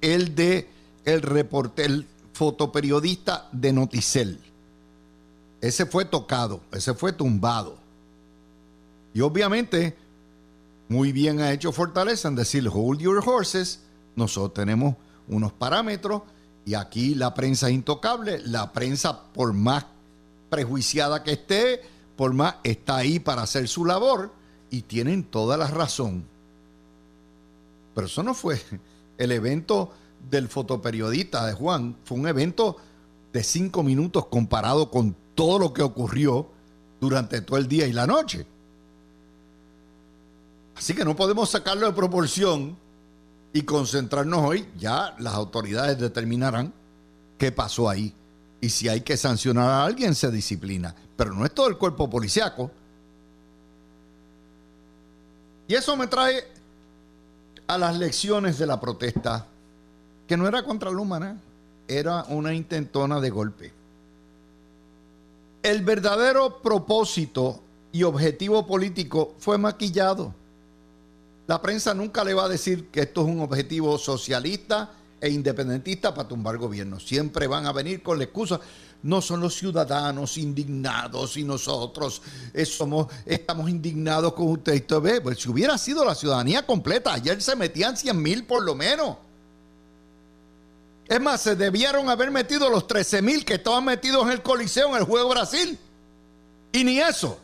el 0.00 0.34
de 0.34 0.68
el 1.04 1.22
reporter, 1.22 2.04
fotoperiodista 2.32 3.48
de 3.52 3.72
Noticel. 3.72 4.40
Ese 5.60 5.86
fue 5.86 6.04
tocado, 6.04 6.60
ese 6.72 6.94
fue 6.94 7.12
tumbado. 7.12 7.76
Y 9.14 9.20
obviamente, 9.20 9.96
muy 10.88 11.12
bien 11.12 11.40
ha 11.40 11.52
hecho 11.52 11.72
Fortaleza 11.72 12.28
en 12.28 12.34
decir, 12.34 12.68
hold 12.72 13.00
your 13.00 13.22
horses. 13.24 13.80
Nosotros 14.16 14.54
tenemos 14.54 14.96
unos 15.28 15.52
parámetros 15.52 16.22
y 16.68 16.74
aquí 16.74 17.14
la 17.14 17.32
prensa 17.32 17.68
es 17.68 17.72
intocable, 17.72 18.42
la 18.44 18.74
prensa 18.74 19.22
por 19.32 19.54
más 19.54 19.86
prejuiciada 20.50 21.22
que 21.22 21.32
esté, 21.32 21.80
por 22.14 22.34
más 22.34 22.56
está 22.62 22.96
ahí 22.96 23.18
para 23.18 23.40
hacer 23.40 23.66
su 23.68 23.86
labor 23.86 24.30
y 24.68 24.82
tienen 24.82 25.24
toda 25.24 25.56
la 25.56 25.66
razón. 25.68 26.26
Pero 27.94 28.06
eso 28.06 28.22
no 28.22 28.34
fue 28.34 28.60
el 29.16 29.32
evento 29.32 29.92
del 30.28 30.48
fotoperiodista 30.48 31.46
de 31.46 31.54
Juan, 31.54 31.96
fue 32.04 32.18
un 32.18 32.28
evento 32.28 32.76
de 33.32 33.42
cinco 33.42 33.82
minutos 33.82 34.26
comparado 34.26 34.90
con 34.90 35.16
todo 35.34 35.58
lo 35.58 35.72
que 35.72 35.82
ocurrió 35.82 36.50
durante 37.00 37.40
todo 37.40 37.56
el 37.56 37.66
día 37.66 37.86
y 37.86 37.94
la 37.94 38.06
noche. 38.06 38.44
Así 40.76 40.92
que 40.92 41.06
no 41.06 41.16
podemos 41.16 41.48
sacarlo 41.48 41.86
de 41.86 41.94
proporción 41.94 42.76
y 43.52 43.62
concentrarnos 43.62 44.44
hoy. 44.44 44.68
Ya 44.78 45.14
las 45.18 45.34
autoridades 45.34 45.98
determinarán 45.98 46.72
qué 47.36 47.52
pasó 47.52 47.88
ahí. 47.88 48.14
Y 48.60 48.70
si 48.70 48.88
hay 48.88 49.02
que 49.02 49.16
sancionar 49.16 49.68
a 49.68 49.84
alguien, 49.84 50.14
se 50.14 50.30
disciplina. 50.30 50.94
Pero 51.16 51.34
no 51.34 51.44
es 51.44 51.52
todo 51.52 51.68
el 51.68 51.78
cuerpo 51.78 52.10
policiaco. 52.10 52.70
Y 55.68 55.74
eso 55.74 55.96
me 55.96 56.06
trae 56.06 56.44
a 57.66 57.76
las 57.76 57.96
lecciones 57.98 58.58
de 58.58 58.66
la 58.66 58.80
protesta, 58.80 59.46
que 60.26 60.36
no 60.36 60.48
era 60.48 60.62
contra 60.62 60.90
Luma, 60.90 61.36
era 61.86 62.24
una 62.24 62.54
intentona 62.54 63.20
de 63.20 63.30
golpe. 63.30 63.72
El 65.62 65.84
verdadero 65.84 66.62
propósito 66.62 67.60
y 67.92 68.02
objetivo 68.04 68.66
político 68.66 69.34
fue 69.38 69.58
maquillado. 69.58 70.34
La 71.48 71.62
prensa 71.62 71.94
nunca 71.94 72.22
le 72.24 72.34
va 72.34 72.44
a 72.44 72.48
decir 72.48 72.88
que 72.88 73.00
esto 73.00 73.22
es 73.22 73.26
un 73.26 73.40
objetivo 73.40 73.96
socialista 73.96 74.92
e 75.18 75.30
independentista 75.30 76.12
para 76.12 76.28
tumbar 76.28 76.58
gobierno. 76.58 77.00
Siempre 77.00 77.46
van 77.46 77.64
a 77.64 77.72
venir 77.72 78.02
con 78.02 78.18
la 78.18 78.24
excusa. 78.24 78.60
No 79.02 79.22
son 79.22 79.40
los 79.40 79.54
ciudadanos 79.54 80.36
indignados 80.36 81.38
y 81.38 81.44
nosotros 81.44 82.20
eh, 82.52 82.66
somos, 82.66 83.06
estamos 83.24 83.70
indignados 83.70 84.34
con 84.34 84.48
usted. 84.48 84.84
Pues 85.22 85.38
si 85.38 85.48
hubiera 85.48 85.78
sido 85.78 86.04
la 86.04 86.14
ciudadanía 86.14 86.66
completa, 86.66 87.14
ayer 87.14 87.40
se 87.40 87.56
metían 87.56 87.96
100 87.96 88.22
mil 88.22 88.44
por 88.44 88.62
lo 88.62 88.74
menos. 88.74 89.16
Es 91.08 91.18
más, 91.18 91.40
se 91.40 91.56
debieron 91.56 92.10
haber 92.10 92.30
metido 92.30 92.68
los 92.68 92.86
13 92.86 93.22
mil 93.22 93.46
que 93.46 93.54
estaban 93.54 93.86
metidos 93.86 94.24
en 94.24 94.32
el 94.32 94.42
Coliseo 94.42 94.90
en 94.90 94.96
el 94.96 95.04
Juego 95.04 95.30
Brasil. 95.30 95.78
Y 96.72 96.84
ni 96.84 97.00
eso. 97.00 97.38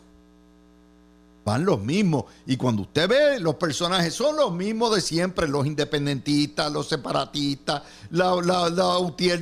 Van 1.44 1.64
los 1.64 1.80
mismos. 1.80 2.24
Y 2.46 2.56
cuando 2.56 2.82
usted 2.82 3.08
ve 3.08 3.40
los 3.40 3.56
personajes, 3.56 4.14
son 4.14 4.36
los 4.36 4.52
mismos 4.52 4.94
de 4.94 5.00
siempre: 5.00 5.46
los 5.46 5.66
independentistas, 5.66 6.72
los 6.72 6.88
separatistas, 6.88 7.82
la, 8.10 8.34
la, 8.36 8.70
la 8.70 8.96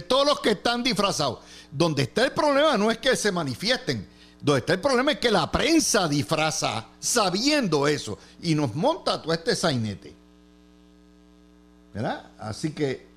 todos 0.08 0.26
los 0.26 0.40
que 0.40 0.50
están 0.52 0.82
disfrazados. 0.82 1.38
Donde 1.70 2.02
está 2.02 2.24
el 2.24 2.32
problema 2.32 2.76
no 2.76 2.90
es 2.90 2.98
que 2.98 3.14
se 3.16 3.30
manifiesten. 3.30 4.08
Donde 4.40 4.60
está 4.60 4.72
el 4.72 4.80
problema 4.80 5.12
es 5.12 5.18
que 5.18 5.30
la 5.30 5.50
prensa 5.50 6.08
disfraza 6.08 6.86
sabiendo 6.98 7.86
eso 7.86 8.18
y 8.42 8.54
nos 8.54 8.74
monta 8.74 9.22
todo 9.22 9.32
este 9.32 9.54
sainete. 9.54 10.14
¿Verdad? 11.94 12.30
Así 12.38 12.72
que 12.72 13.12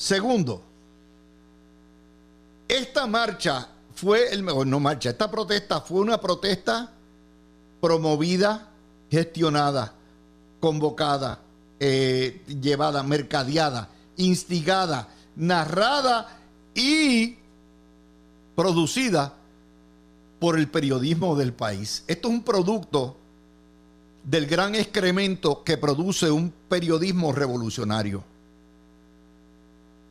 Segundo, 0.00 0.62
esta 2.66 3.06
marcha 3.06 3.68
fue, 3.94 4.32
el, 4.32 4.42
no 4.42 4.80
marcha, 4.80 5.10
esta 5.10 5.30
protesta 5.30 5.82
fue 5.82 6.00
una 6.00 6.18
protesta 6.18 6.90
promovida, 7.80 8.68
gestionada, 9.10 9.94
convocada, 10.60 11.40
eh, 11.78 12.42
llevada, 12.60 13.02
mercadeada, 13.02 13.88
instigada, 14.16 15.08
narrada 15.36 16.38
y 16.74 17.36
producida 18.54 19.34
por 20.38 20.58
el 20.58 20.68
periodismo 20.68 21.36
del 21.36 21.52
país. 21.52 22.04
Esto 22.06 22.28
es 22.28 22.34
un 22.34 22.42
producto 22.42 23.16
del 24.22 24.46
gran 24.46 24.74
excremento 24.74 25.64
que 25.64 25.78
produce 25.78 26.30
un 26.30 26.52
periodismo 26.68 27.32
revolucionario. 27.32 28.22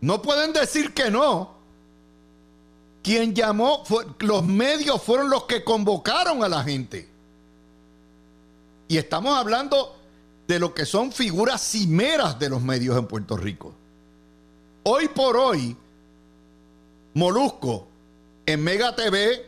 No 0.02 0.22
pueden 0.22 0.54
decir 0.54 0.94
que 0.94 1.12
no. 1.12 1.60
Quien 3.04 3.34
llamó, 3.34 3.84
los 4.20 4.46
medios 4.46 5.02
fueron 5.02 5.30
los 5.30 5.44
que 5.44 5.64
convocaron 5.64 6.44
a 6.44 6.50
la 6.50 6.64
gente. 6.64 7.08
Y 8.90 8.98
estamos 8.98 9.38
hablando 9.38 9.96
de 10.48 10.58
lo 10.58 10.74
que 10.74 10.84
son 10.84 11.12
figuras 11.12 11.62
cimeras 11.62 12.40
de 12.40 12.50
los 12.50 12.60
medios 12.60 12.98
en 12.98 13.06
Puerto 13.06 13.38
Rico. 13.38 13.72
Hoy 14.82 15.08
por 15.10 15.38
hoy, 15.38 15.78
Molusco 17.14 17.88
en 18.48 18.64
Mega 18.64 18.96
TV 18.96 19.46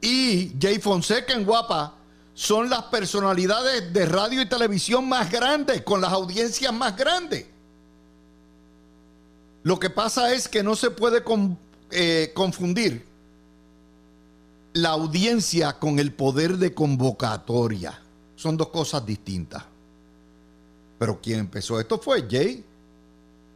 y 0.00 0.52
Jay 0.60 0.78
Fonseca 0.78 1.32
en 1.32 1.44
Guapa 1.44 1.94
son 2.34 2.70
las 2.70 2.84
personalidades 2.84 3.92
de 3.92 4.06
radio 4.06 4.42
y 4.42 4.46
televisión 4.46 5.08
más 5.08 5.28
grandes, 5.28 5.82
con 5.82 6.00
las 6.00 6.12
audiencias 6.12 6.72
más 6.72 6.96
grandes. 6.96 7.46
Lo 9.64 9.80
que 9.80 9.90
pasa 9.90 10.32
es 10.32 10.46
que 10.46 10.62
no 10.62 10.76
se 10.76 10.92
puede 10.92 11.24
eh, 11.90 12.30
confundir 12.32 13.04
la 14.72 14.90
audiencia 14.90 15.80
con 15.80 15.98
el 15.98 16.12
poder 16.12 16.58
de 16.58 16.74
convocatoria. 16.74 18.03
Son 18.44 18.58
dos 18.58 18.68
cosas 18.68 19.06
distintas. 19.06 19.64
Pero 20.98 21.18
quien 21.18 21.40
empezó 21.40 21.80
esto 21.80 21.98
fue 21.98 22.28
Jay, 22.30 22.62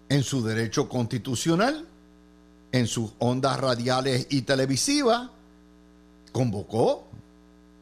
en 0.08 0.22
su 0.22 0.42
derecho 0.42 0.88
constitucional, 0.88 1.86
en 2.72 2.86
sus 2.86 3.10
ondas 3.18 3.60
radiales 3.60 4.28
y 4.30 4.40
televisivas, 4.40 5.28
convocó, 6.32 7.04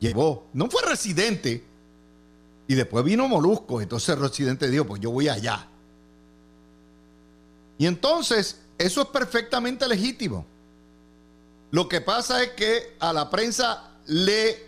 llevó, 0.00 0.48
no 0.52 0.68
fue 0.68 0.82
residente. 0.82 1.62
Y 2.66 2.75
después 2.75 3.04
vino 3.04 3.28
Molusco, 3.28 3.80
entonces 3.80 4.08
el 4.08 4.22
residente 4.22 4.68
dijo, 4.68 4.84
pues 4.84 5.00
yo 5.00 5.12
voy 5.12 5.28
allá. 5.28 5.64
Y 7.78 7.86
entonces, 7.86 8.62
eso 8.78 9.02
es 9.02 9.06
perfectamente 9.10 9.86
legítimo. 9.86 10.44
Lo 11.70 11.88
que 11.88 12.00
pasa 12.00 12.42
es 12.42 12.50
que 12.54 12.96
a 12.98 13.12
la 13.12 13.30
prensa 13.30 13.92
le 14.06 14.66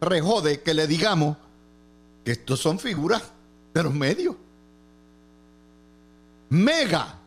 rejode 0.00 0.62
que 0.62 0.74
le 0.74 0.86
digamos 0.86 1.38
que 2.24 2.32
estos 2.32 2.60
son 2.60 2.78
figuras 2.78 3.22
de 3.74 3.82
los 3.82 3.94
medios. 3.94 4.36
Mega 6.50 7.18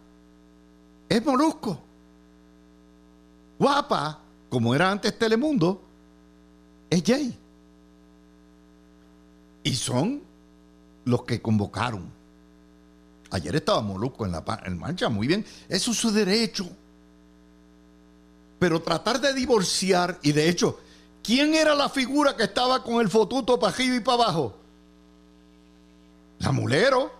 es 1.09 1.25
molusco. 1.25 1.79
Guapa, 3.57 4.19
como 4.49 4.75
era 4.75 4.91
antes 4.91 5.17
Telemundo, 5.17 5.81
es 6.89 7.03
Jay. 7.05 7.37
Y 9.63 9.73
son 9.73 10.21
los 11.05 11.23
que 11.23 11.41
convocaron. 11.41 12.11
Ayer 13.31 13.55
estaba 13.55 13.81
Molusco 13.81 14.25
en 14.25 14.31
la 14.31 14.43
en 14.65 14.77
marcha, 14.77 15.09
muy 15.09 15.27
bien. 15.27 15.45
Eso 15.67 15.91
es 15.91 15.97
su 15.97 16.11
derecho. 16.11 16.69
Pero 18.59 18.81
tratar 18.81 19.19
de 19.19 19.33
divorciar, 19.33 20.19
y 20.21 20.31
de 20.31 20.47
hecho, 20.47 20.79
¿quién 21.23 21.55
era 21.55 21.75
la 21.75 21.89
figura 21.89 22.35
que 22.35 22.43
estaba 22.43 22.83
con 22.83 23.01
el 23.01 23.09
fotuto 23.09 23.59
para 23.59 23.73
arriba 23.73 23.95
y 23.95 23.99
para 23.99 24.23
abajo? 24.23 24.55
La 26.39 26.51
mulero, 26.51 27.11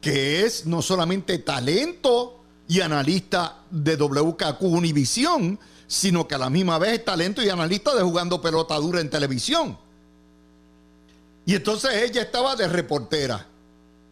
que 0.00 0.44
es 0.44 0.66
no 0.66 0.82
solamente 0.82 1.38
talento 1.38 2.40
y 2.68 2.80
analista 2.80 3.58
de 3.70 3.96
WKQ 3.96 4.62
Univisión, 4.62 5.58
sino 5.86 6.26
que 6.26 6.36
a 6.36 6.38
la 6.38 6.50
misma 6.50 6.78
vez 6.78 6.98
es 6.98 7.04
talento 7.04 7.42
y 7.42 7.48
analista 7.48 7.94
de 7.94 8.02
jugando 8.02 8.40
pelota 8.40 8.76
dura 8.76 9.00
en 9.00 9.10
televisión. 9.10 9.76
Y 11.44 11.54
entonces 11.54 11.94
ella 12.02 12.22
estaba 12.22 12.54
de 12.56 12.68
reportera 12.68 13.46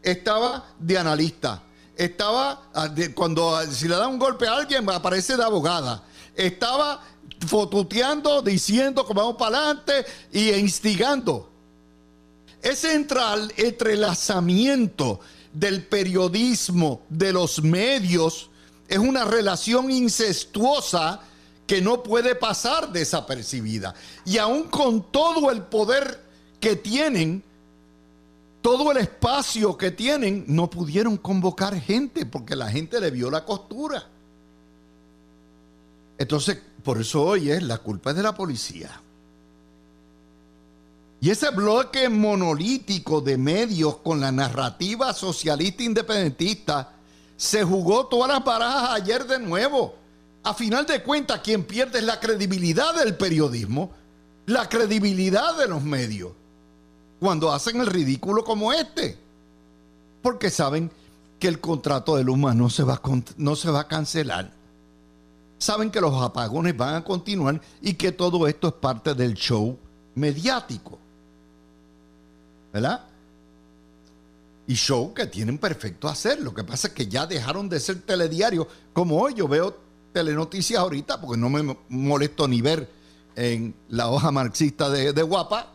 estaba 0.03 0.65
de 0.79 0.99
analista, 0.99 1.63
estaba 1.97 2.63
ah, 2.75 2.89
cuando 3.15 3.57
ah, 3.57 3.67
si 3.67 3.89
le 3.89 3.97
da 3.97 4.07
un 4.07 4.19
golpe 4.19 4.47
a 4.47 4.55
alguien 4.55 4.89
aparece 4.91 5.37
de 5.37 5.45
abogada, 5.45 6.03
estaba 6.35 7.03
fotuteando, 7.47 8.43
diciendo 8.43 9.07
que 9.07 9.13
vamos 9.13 9.37
para 9.37 9.59
adelante 9.59 10.07
y 10.33 10.51
instigando. 10.51 11.51
Ese 12.63 12.95
entrelazamiento 12.95 15.21
del 15.53 15.87
periodismo, 15.87 17.03
de 17.09 17.33
los 17.33 17.63
medios, 17.63 18.51
es 18.89 18.99
una 18.99 19.25
relación 19.25 19.91
incestuosa 19.91 21.21
que 21.67 21.83
no 21.83 22.03
puede 22.03 22.35
pasar 22.35 22.93
desapercibida. 22.93 23.95
Y 24.25 24.39
aún 24.39 24.65
con 24.65 25.13
todo 25.13 25.51
el 25.51 25.63
poder 25.63 26.23
que 26.61 26.77
tienen, 26.77 27.43
todo 28.63 28.91
el 28.91 28.99
espacio 28.99 29.77
que 29.77 29.91
tienen, 29.91 30.45
no 30.49 30.71
pudieron 30.71 31.19
convocar 31.19 31.79
gente 31.81 32.27
porque 32.27 32.57
la 32.57 32.71
gente 32.71 33.01
le 33.01 33.11
vio 33.11 33.31
la 33.31 33.45
costura. 33.45 34.09
Entonces, 36.17 36.59
por 36.83 37.01
eso 37.01 37.23
hoy 37.23 37.51
es 37.51 37.63
la 37.63 37.79
culpa 37.79 38.13
de 38.13 38.23
la 38.23 38.35
policía. 38.35 39.03
Y 41.21 41.31
ese 41.31 41.51
bloque 41.51 42.09
monolítico 42.09 43.21
de 43.21 43.37
medios 43.37 43.97
con 43.97 44.21
la 44.21 44.31
narrativa 44.31 45.13
socialista 45.13 45.83
independentista 45.83 46.93
se 47.37 47.65
jugó 47.65 48.07
todas 48.07 48.29
las 48.29 48.45
barajas 48.45 48.91
ayer 48.91 49.27
de 49.27 49.39
nuevo. 49.39 49.97
A 50.45 50.55
final 50.55 50.87
de 50.87 51.03
cuentas, 51.03 51.41
quien 51.41 51.65
pierde 51.65 51.99
es 51.99 52.05
la 52.05 52.21
credibilidad 52.21 52.95
del 52.95 53.17
periodismo, 53.17 53.93
la 54.47 54.69
credibilidad 54.69 55.57
de 55.57 55.67
los 55.67 55.83
medios 55.83 56.33
cuando 57.21 57.53
hacen 57.53 57.81
el 57.81 57.87
ridículo 57.87 58.45
como 58.45 58.73
este. 58.73 59.19
porque 60.23 60.51
saben 60.51 60.91
que 61.39 61.47
el 61.49 61.61
contrato 61.61 62.17
de 62.17 62.25
Luma 62.25 62.53
no 62.53 62.69
se 62.69 62.83
va 62.83 62.95
a, 62.95 63.03
no 63.37 63.55
se 63.57 63.71
va 63.71 63.81
a 63.81 63.89
cancelar. 63.89 64.53
Saben 65.59 65.91
que 65.91 66.01
los 66.01 66.21
apagones 66.21 66.77
van 66.77 66.97
a 66.97 67.05
continuar 67.05 67.61
y 67.81 67.95
que 67.95 68.11
todo 68.11 68.47
esto 68.49 68.69
es 68.69 68.75
parte 68.75 69.15
del 69.15 69.35
show 69.35 69.79
mediático. 70.17 70.99
¿Verdad? 72.73 73.05
Y 74.67 74.75
show 74.75 75.15
que 75.15 75.27
tienen 75.27 75.59
perfecto 75.59 76.09
hacer. 76.09 76.41
Lo 76.41 76.53
que 76.53 76.63
pasa 76.63 76.89
es 76.89 76.95
que 76.95 77.07
ya 77.07 77.27
dejaron 77.27 77.69
de 77.69 77.81
ser 77.81 78.03
telediario. 78.03 78.69
Como 78.93 79.21
hoy 79.21 79.35
yo 79.35 79.49
veo 79.49 79.75
telenoticias 80.13 80.79
ahorita, 80.81 81.21
porque 81.21 81.39
no 81.39 81.49
me 81.49 81.77
molesto 81.89 82.47
ni 82.47 82.61
ver 82.61 82.89
en 83.35 83.75
la 83.89 84.11
hoja 84.11 84.31
marxista 84.31 84.91
de, 84.91 85.13
de 85.13 85.23
Guapa. 85.23 85.73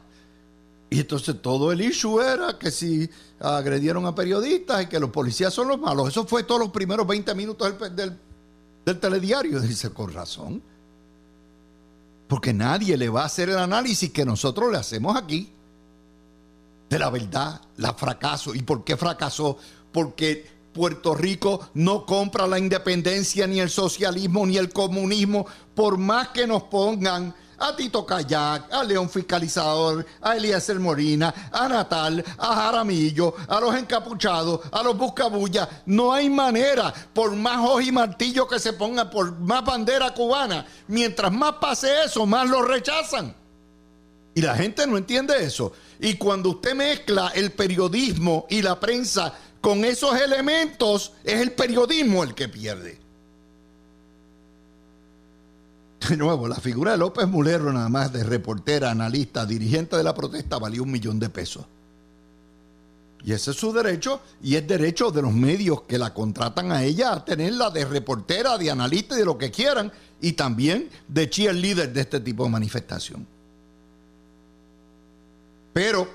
Y 0.90 1.00
entonces 1.00 1.42
todo 1.42 1.72
el 1.72 1.82
issue 1.82 2.22
era 2.22 2.60
que 2.60 2.70
si 2.70 3.10
agredieron 3.40 4.06
a 4.06 4.14
periodistas 4.14 4.84
y 4.84 4.86
que 4.86 5.00
los 5.00 5.10
policías 5.10 5.52
son 5.52 5.70
los 5.70 5.80
malos. 5.80 6.10
Eso 6.10 6.28
fue 6.28 6.44
todos 6.44 6.62
los 6.62 6.70
primeros 6.70 7.08
20 7.08 7.34
minutos 7.34 7.74
del, 7.96 8.20
del 8.86 9.00
telediario. 9.00 9.60
Dice, 9.60 9.90
con 9.90 10.14
razón. 10.14 10.62
Porque 12.28 12.54
nadie 12.54 12.96
le 12.96 13.10
va 13.10 13.24
a 13.24 13.26
hacer 13.26 13.50
el 13.50 13.58
análisis 13.58 14.12
que 14.12 14.24
nosotros 14.24 14.72
le 14.72 14.78
hacemos 14.78 15.16
aquí 15.18 15.52
de 16.94 17.00
la 17.00 17.10
verdad, 17.10 17.60
la 17.78 17.96
fracaso. 17.96 18.54
¿Y 18.54 18.62
por 18.62 18.84
qué 18.84 18.96
fracasó? 18.96 19.58
Porque 19.92 20.48
Puerto 20.72 21.16
Rico 21.16 21.70
no 21.74 22.06
compra 22.06 22.46
la 22.46 22.60
independencia, 22.60 23.48
ni 23.48 23.60
el 23.60 23.72
socialismo, 23.72 24.46
ni 24.46 24.58
el 24.58 24.70
comunismo, 24.70 25.48
por 25.74 25.98
más 25.98 26.28
que 26.28 26.46
nos 26.46 26.64
pongan 26.64 27.34
a 27.58 27.76
Tito 27.76 28.06
Kayak, 28.06 28.72
a 28.72 28.84
León 28.84 29.10
Fiscalizador, 29.10 30.06
a 30.22 30.38
Eliezer 30.38 30.80
Morina, 30.80 31.34
a 31.52 31.68
Natal, 31.68 32.24
a 32.38 32.56
Jaramillo, 32.56 33.34
a 33.48 33.60
los 33.60 33.76
encapuchados, 33.76 34.60
a 34.72 34.84
los 34.84 34.96
buscabullas. 34.96 35.68
No 35.88 36.14
hay 36.14 36.30
manera, 36.30 36.94
por 37.12 37.32
más 37.36 37.58
hoja 37.68 37.84
y 37.86 37.92
martillo 37.92 38.48
que 38.48 38.60
se 38.60 38.74
ponga, 38.74 39.10
por 39.10 39.40
más 39.40 39.66
bandera 39.66 40.14
cubana, 40.14 40.64
mientras 40.88 41.32
más 41.32 41.54
pase 41.54 42.04
eso, 42.06 42.28
más 42.28 42.48
lo 42.48 42.62
rechazan. 42.62 43.36
Y 44.36 44.42
la 44.42 44.56
gente 44.56 44.86
no 44.86 44.98
entiende 44.98 45.44
eso. 45.44 45.74
Y 46.04 46.16
cuando 46.16 46.50
usted 46.50 46.76
mezcla 46.76 47.32
el 47.34 47.54
periodismo 47.54 48.46
y 48.50 48.62
la 48.62 48.78
prensa 48.78 49.34
con 49.62 49.86
esos 49.86 50.20
elementos, 50.20 51.14
es 51.24 51.40
el 51.40 51.54
periodismo 51.54 52.26
el 52.26 52.36
que 52.36 52.50
pierde. 52.50 53.00
De 56.10 56.18
nuevo, 56.18 56.50
la 56.50 56.58
figura 56.58 56.92
de 56.92 56.98
López 56.98 57.26
Mulero, 57.26 57.72
nada 57.72 57.88
más 57.88 58.12
de 58.12 58.26
reportera, 58.26 58.92
analista, 58.92 59.46
dirigente 59.46 59.96
de 59.96 60.04
la 60.04 60.14
protesta, 60.14 60.60
valió 60.60 60.84
un 60.84 60.92
millón 60.92 61.22
de 61.22 61.30
pesos. 61.30 61.64
Y 63.24 63.32
ese 63.32 63.52
es 63.52 63.58
su 63.58 63.72
derecho, 63.72 64.20
y 64.42 64.56
es 64.56 64.68
derecho 64.68 65.10
de 65.10 65.22
los 65.22 65.32
medios 65.32 65.84
que 65.84 65.98
la 65.98 66.14
contratan 66.14 66.74
a 66.74 66.84
ella 66.84 67.14
a 67.14 67.24
tenerla 67.24 67.70
de 67.70 67.86
reportera, 67.86 68.58
de 68.58 68.70
analista 68.70 69.16
y 69.16 69.20
de 69.20 69.26
lo 69.26 69.38
que 69.38 69.52
quieran, 69.52 69.90
y 70.20 70.34
también 70.34 70.90
de 71.08 71.30
cheerleader 71.30 71.94
de 71.94 72.02
este 72.02 72.20
tipo 72.20 72.44
de 72.44 72.50
manifestación. 72.50 73.26
Pero 75.74 76.08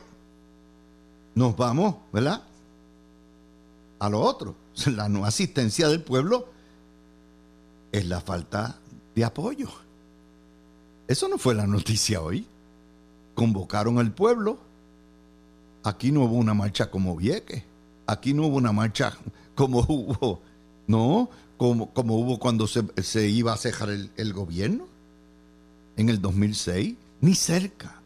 nos 1.34 1.56
vamos, 1.56 1.96
¿verdad? 2.12 2.42
A 3.98 4.08
lo 4.08 4.20
otro. 4.20 4.54
La 4.86 5.08
no 5.08 5.24
asistencia 5.24 5.88
del 5.88 6.02
pueblo 6.02 6.48
es 7.90 8.06
la 8.06 8.20
falta 8.20 8.78
de 9.14 9.24
apoyo. 9.24 9.68
Eso 11.08 11.28
no 11.28 11.38
fue 11.38 11.54
la 11.54 11.66
noticia 11.66 12.20
hoy. 12.20 12.46
Convocaron 13.34 13.98
al 13.98 14.12
pueblo. 14.12 14.58
Aquí 15.82 16.12
no 16.12 16.24
hubo 16.24 16.36
una 16.36 16.54
marcha 16.54 16.90
como 16.90 17.16
Vieques. 17.16 17.64
Aquí 18.06 18.34
no 18.34 18.46
hubo 18.46 18.56
una 18.56 18.72
marcha 18.72 19.16
como 19.54 19.80
hubo, 19.80 20.42
no, 20.86 21.30
como, 21.56 21.92
como 21.92 22.18
hubo 22.18 22.38
cuando 22.38 22.66
se, 22.66 23.28
iba 23.28 23.52
a 23.52 23.56
cejar 23.56 23.90
el, 23.90 24.10
el 24.16 24.32
gobierno 24.32 24.86
en 25.97 26.08
el 26.08 26.21
2006. 26.21 26.97
Ni 27.21 27.34
cerca. 27.34 27.98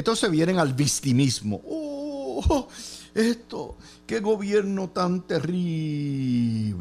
Entonces 0.00 0.30
vienen 0.30 0.58
al 0.58 0.72
victimismo. 0.72 1.60
¡Oh! 1.62 2.68
Esto, 3.14 3.76
qué 4.06 4.20
gobierno 4.20 4.88
tan 4.88 5.26
terrible. 5.26 6.80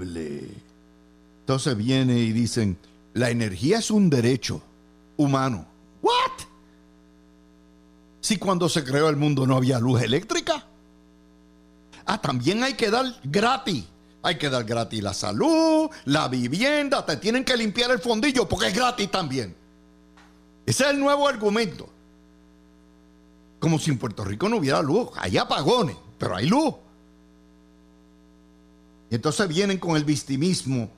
Entonces 1.42 1.76
viene 1.76 2.18
y 2.18 2.32
dicen, 2.32 2.78
la 3.14 3.30
energía 3.30 3.80
es 3.80 3.92
un 3.92 4.10
derecho 4.10 4.62
humano. 5.18 5.66
¿What? 6.02 6.32
Si 8.22 8.38
cuando 8.38 8.70
se 8.70 8.86
creó 8.86 9.10
el 9.10 9.18
mundo 9.18 9.46
no 9.46 9.58
había 9.58 9.80
luz 9.80 10.02
eléctrica. 10.02 10.66
Ah, 12.06 12.22
también 12.22 12.64
hay 12.64 12.76
que 12.76 12.90
dar 12.90 13.06
gratis. 13.26 13.84
Hay 14.24 14.38
que 14.38 14.50
dar 14.50 14.64
gratis 14.64 15.04
la 15.04 15.14
salud, 15.14 15.90
la 16.06 16.30
vivienda, 16.30 17.06
te 17.06 17.18
tienen 17.18 17.44
que 17.44 17.58
limpiar 17.58 17.92
el 17.92 18.00
fondillo 18.00 18.48
porque 18.48 18.68
es 18.68 18.74
gratis 18.74 19.12
también. 19.12 19.54
Ese 20.66 20.86
es 20.86 20.92
el 20.92 21.02
nuevo 21.02 21.28
argumento. 21.28 21.99
Como 23.60 23.78
si 23.80 23.92
en 23.92 23.98
Puerto 23.98 24.24
Rico 24.24 24.48
no 24.50 24.58
hubiera 24.58 24.82
luz. 24.82 25.10
Hay 25.18 25.38
apagones, 25.38 25.98
pero 26.18 26.36
hay 26.36 26.48
luz. 26.48 26.74
Y 29.10 29.16
entonces 29.16 29.48
vienen 29.48 29.78
con 29.80 29.98
el 29.98 30.06
victimismo 30.06 30.90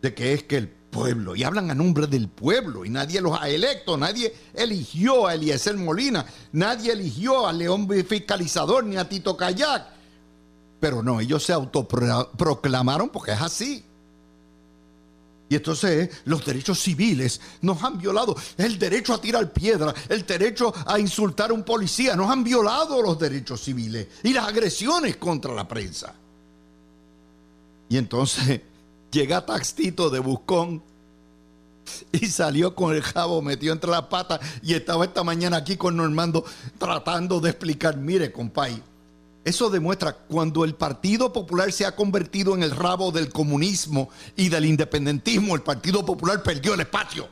de 0.00 0.14
que 0.14 0.32
es 0.32 0.42
que 0.44 0.56
el 0.56 0.68
pueblo, 0.68 1.34
y 1.34 1.42
hablan 1.42 1.70
a 1.70 1.74
nombre 1.74 2.06
del 2.06 2.28
pueblo, 2.28 2.84
y 2.84 2.90
nadie 2.90 3.20
los 3.20 3.40
ha 3.40 3.48
electo, 3.48 3.96
nadie 3.96 4.34
eligió 4.54 5.26
a 5.26 5.34
Eliezer 5.34 5.76
Molina, 5.76 6.26
nadie 6.52 6.92
eligió 6.92 7.46
a 7.46 7.52
León 7.52 7.88
Fiscalizador 8.06 8.84
ni 8.84 8.96
a 8.96 9.08
Tito 9.08 9.36
Kayak. 9.36 9.86
Pero 10.78 11.02
no, 11.02 11.20
ellos 11.20 11.44
se 11.44 11.52
autoproclamaron 11.52 13.08
porque 13.08 13.32
es 13.32 13.40
así. 13.40 13.84
Y 15.52 15.56
entonces 15.56 16.08
los 16.24 16.46
derechos 16.46 16.80
civiles 16.80 17.38
nos 17.60 17.82
han 17.82 17.98
violado. 17.98 18.34
El 18.56 18.78
derecho 18.78 19.12
a 19.12 19.20
tirar 19.20 19.52
piedra, 19.52 19.92
el 20.08 20.24
derecho 20.24 20.72
a 20.86 20.98
insultar 20.98 21.50
a 21.50 21.52
un 21.52 21.62
policía, 21.62 22.16
nos 22.16 22.30
han 22.30 22.42
violado 22.42 23.02
los 23.02 23.18
derechos 23.18 23.60
civiles 23.60 24.08
y 24.22 24.32
las 24.32 24.48
agresiones 24.48 25.18
contra 25.18 25.52
la 25.52 25.68
prensa. 25.68 26.14
Y 27.86 27.98
entonces 27.98 28.62
llega 29.12 29.44
Taxito 29.44 30.08
de 30.08 30.20
Buscón 30.20 30.82
y 32.12 32.28
salió 32.28 32.74
con 32.74 32.94
el 32.94 33.02
jabo 33.02 33.42
metido 33.42 33.74
entre 33.74 33.90
las 33.90 34.04
patas 34.04 34.40
y 34.62 34.72
estaba 34.72 35.04
esta 35.04 35.22
mañana 35.22 35.58
aquí 35.58 35.76
con 35.76 35.98
Normando 35.98 36.46
tratando 36.78 37.40
de 37.40 37.50
explicar, 37.50 37.98
mire, 37.98 38.32
compay, 38.32 38.82
eso 39.44 39.70
demuestra 39.70 40.12
cuando 40.12 40.64
el 40.64 40.74
Partido 40.74 41.32
Popular 41.32 41.72
se 41.72 41.84
ha 41.84 41.96
convertido 41.96 42.54
en 42.54 42.62
el 42.62 42.70
rabo 42.70 43.10
del 43.10 43.30
comunismo 43.32 44.08
y 44.36 44.48
del 44.48 44.66
independentismo, 44.66 45.54
el 45.54 45.62
Partido 45.62 46.04
Popular 46.04 46.42
perdió 46.42 46.74
el 46.74 46.80
espacio. 46.80 47.28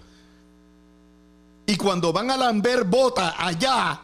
Y 1.66 1.76
cuando 1.76 2.12
van 2.12 2.32
a 2.32 2.36
lamber 2.36 2.82
bota 2.82 3.36
allá 3.38 4.00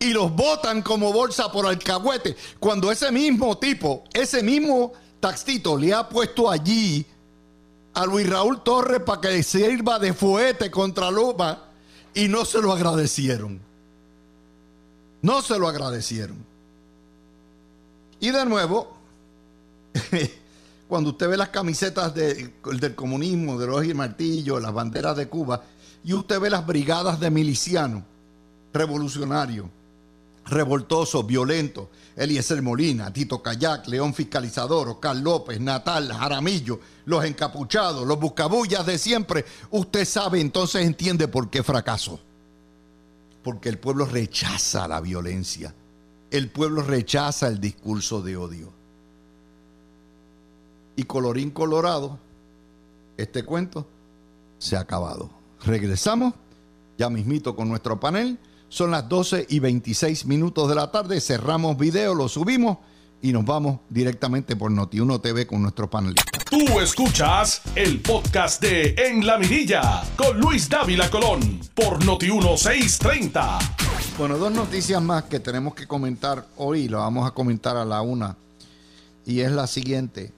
y 0.00 0.12
los 0.12 0.34
votan 0.34 0.82
como 0.82 1.12
bolsa 1.12 1.50
por 1.52 1.64
alcahuete, 1.64 2.36
cuando 2.58 2.90
ese 2.90 3.12
mismo 3.12 3.56
tipo, 3.58 4.02
ese 4.12 4.42
mismo 4.42 4.92
taxito 5.20 5.76
le 5.76 5.94
ha 5.94 6.08
puesto 6.08 6.50
allí 6.50 7.06
a 7.94 8.04
Luis 8.04 8.28
Raúl 8.28 8.64
Torres 8.64 9.00
para 9.00 9.20
que 9.20 9.42
sirva 9.44 10.00
de 10.00 10.12
fuete 10.12 10.72
contra 10.72 11.08
Luma 11.08 11.66
y 12.14 12.26
no 12.26 12.44
se 12.44 12.60
lo 12.60 12.72
agradecieron. 12.72 13.67
No 15.22 15.42
se 15.42 15.58
lo 15.58 15.68
agradecieron. 15.68 16.36
Y 18.20 18.30
de 18.30 18.44
nuevo, 18.44 18.96
cuando 20.88 21.10
usted 21.10 21.28
ve 21.28 21.36
las 21.36 21.48
camisetas 21.48 22.14
del 22.14 22.94
comunismo, 22.94 23.58
de 23.58 23.66
los 23.66 23.84
y 23.84 23.94
martillo, 23.94 24.60
las 24.60 24.72
banderas 24.72 25.16
de 25.16 25.28
Cuba, 25.28 25.62
y 26.04 26.12
usted 26.14 26.40
ve 26.40 26.50
las 26.50 26.66
brigadas 26.66 27.18
de 27.20 27.30
milicianos, 27.30 28.02
revolucionarios, 28.72 29.66
revoltosos, 30.46 31.26
violentos, 31.26 31.88
Eliezer 32.16 32.62
Molina, 32.62 33.12
Tito 33.12 33.42
Kayak, 33.42 33.86
León 33.88 34.14
Fiscalizador, 34.14 34.88
Oscar 34.88 35.16
López, 35.16 35.60
Natal, 35.60 36.12
Jaramillo, 36.12 36.80
los 37.04 37.24
encapuchados, 37.24 38.06
los 38.06 38.18
buscabullas 38.18 38.86
de 38.86 38.98
siempre, 38.98 39.44
usted 39.70 40.04
sabe, 40.04 40.40
entonces 40.40 40.84
entiende 40.84 41.28
por 41.28 41.50
qué 41.50 41.62
fracasó 41.62 42.20
porque 43.42 43.68
el 43.68 43.78
pueblo 43.78 44.04
rechaza 44.04 44.88
la 44.88 45.00
violencia. 45.00 45.74
El 46.30 46.50
pueblo 46.50 46.82
rechaza 46.82 47.48
el 47.48 47.60
discurso 47.60 48.22
de 48.22 48.36
odio. 48.36 48.72
Y 50.96 51.04
colorín 51.04 51.50
colorado, 51.50 52.18
este 53.16 53.44
cuento 53.44 53.86
se 54.58 54.76
ha 54.76 54.80
acabado. 54.80 55.30
Regresamos 55.64 56.34
ya 56.98 57.08
mismito 57.08 57.54
con 57.56 57.68
nuestro 57.68 57.98
panel. 57.98 58.38
Son 58.68 58.90
las 58.90 59.08
12 59.08 59.46
y 59.48 59.60
26 59.60 60.26
minutos 60.26 60.68
de 60.68 60.74
la 60.74 60.90
tarde. 60.90 61.20
Cerramos 61.20 61.78
video, 61.78 62.14
lo 62.14 62.28
subimos 62.28 62.78
y 63.22 63.32
nos 63.32 63.44
vamos 63.44 63.80
directamente 63.88 64.56
por 64.56 64.70
Noti1 64.70 65.22
TV 65.22 65.46
con 65.46 65.62
nuestro 65.62 65.88
panelista. 65.88 66.37
Tú 66.50 66.80
escuchas 66.80 67.60
el 67.74 68.00
podcast 68.00 68.62
de 68.62 68.94
En 68.96 69.26
la 69.26 69.36
Mirilla 69.36 70.02
con 70.16 70.40
Luis 70.40 70.66
Dávila 70.66 71.10
Colón 71.10 71.60
por 71.74 72.02
Noti1630. 72.02 73.58
Bueno, 74.16 74.38
dos 74.38 74.50
noticias 74.52 75.02
más 75.02 75.24
que 75.24 75.40
tenemos 75.40 75.74
que 75.74 75.86
comentar 75.86 76.46
hoy, 76.56 76.88
lo 76.88 77.00
vamos 77.00 77.28
a 77.28 77.32
comentar 77.32 77.76
a 77.76 77.84
la 77.84 78.00
una, 78.00 78.38
y 79.26 79.40
es 79.40 79.52
la 79.52 79.66
siguiente, 79.66 80.32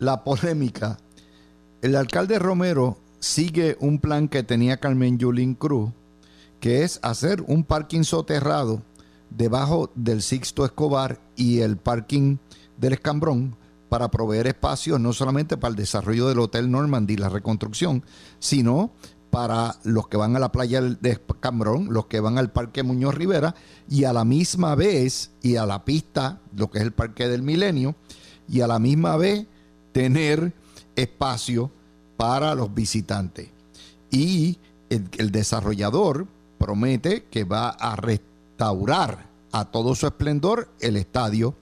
la 0.00 0.24
polémica. 0.24 0.98
El 1.82 1.94
alcalde 1.94 2.40
Romero 2.40 2.98
sigue 3.20 3.76
un 3.78 4.00
plan 4.00 4.26
que 4.26 4.42
tenía 4.42 4.78
Carmen 4.78 5.18
Yulín 5.18 5.54
Cruz, 5.54 5.92
que 6.58 6.82
es 6.82 6.98
hacer 7.02 7.44
un 7.46 7.62
parking 7.62 8.02
soterrado 8.02 8.82
debajo 9.30 9.92
del 9.94 10.20
Sixto 10.20 10.64
Escobar 10.64 11.20
y 11.36 11.60
el 11.60 11.76
parking 11.76 12.38
del 12.76 12.94
Escambrón 12.94 13.61
para 13.92 14.10
proveer 14.10 14.46
espacios 14.46 14.98
no 14.98 15.12
solamente 15.12 15.58
para 15.58 15.72
el 15.72 15.76
desarrollo 15.76 16.26
del 16.26 16.38
Hotel 16.38 16.70
Normandy, 16.70 17.18
la 17.18 17.28
reconstrucción, 17.28 18.02
sino 18.38 18.90
para 19.28 19.76
los 19.84 20.08
que 20.08 20.16
van 20.16 20.34
a 20.34 20.38
la 20.38 20.50
playa 20.50 20.80
de 20.80 21.20
Cambrón, 21.40 21.88
los 21.90 22.06
que 22.06 22.20
van 22.20 22.38
al 22.38 22.50
Parque 22.50 22.82
Muñoz 22.82 23.14
Rivera 23.14 23.54
y 23.90 24.04
a 24.04 24.14
la 24.14 24.24
misma 24.24 24.74
vez, 24.76 25.32
y 25.42 25.56
a 25.56 25.66
la 25.66 25.84
pista, 25.84 26.40
lo 26.56 26.70
que 26.70 26.78
es 26.78 26.84
el 26.84 26.92
Parque 26.92 27.28
del 27.28 27.42
Milenio, 27.42 27.94
y 28.48 28.62
a 28.62 28.66
la 28.66 28.78
misma 28.78 29.18
vez 29.18 29.46
tener 29.92 30.54
espacio 30.96 31.70
para 32.16 32.54
los 32.54 32.72
visitantes. 32.72 33.50
Y 34.10 34.56
el, 34.88 35.30
desarrollador 35.30 36.26
promete 36.56 37.24
que 37.24 37.44
va 37.44 37.68
a 37.68 37.94
restaurar 37.96 39.26
a 39.52 39.66
todo 39.66 39.94
su 39.94 40.06
esplendor 40.06 40.70
el 40.80 40.96
estadio, 40.96 41.54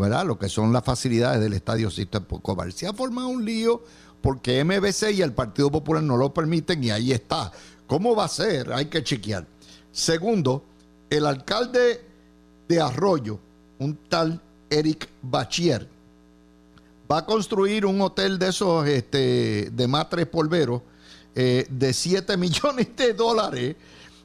¿verdad? 0.00 0.26
Lo 0.26 0.38
que 0.38 0.48
son 0.48 0.72
las 0.72 0.84
facilidades 0.84 1.40
del 1.40 1.52
estadio 1.52 1.90
Sisto 1.90 2.18
Escobar. 2.18 2.72
Se 2.72 2.86
ha 2.86 2.92
formado 2.92 3.28
un 3.28 3.44
lío 3.44 3.82
porque 4.20 4.62
MBC 4.64 5.12
y 5.12 5.22
el 5.22 5.32
Partido 5.32 5.70
Popular 5.70 6.02
no 6.02 6.16
lo 6.16 6.32
permiten 6.32 6.82
y 6.82 6.90
ahí 6.90 7.12
está. 7.12 7.52
¿Cómo 7.86 8.16
va 8.16 8.24
a 8.24 8.28
ser? 8.28 8.72
Hay 8.72 8.86
que 8.86 9.04
chequear. 9.04 9.46
Segundo, 9.92 10.64
el 11.08 11.26
alcalde 11.26 12.02
de 12.68 12.80
Arroyo, 12.80 13.38
un 13.78 13.96
tal 14.08 14.40
Eric 14.68 15.08
Bachier, 15.22 15.88
va 17.10 17.18
a 17.18 17.26
construir 17.26 17.86
un 17.86 18.00
hotel 18.00 18.38
de 18.38 18.48
esos 18.48 18.86
este, 18.86 19.70
de 19.70 19.88
matres 19.88 20.26
polveros 20.26 20.82
eh, 21.34 21.66
de 21.70 21.92
7 21.92 22.36
millones 22.38 22.88
de 22.96 23.12
dólares. 23.14 23.76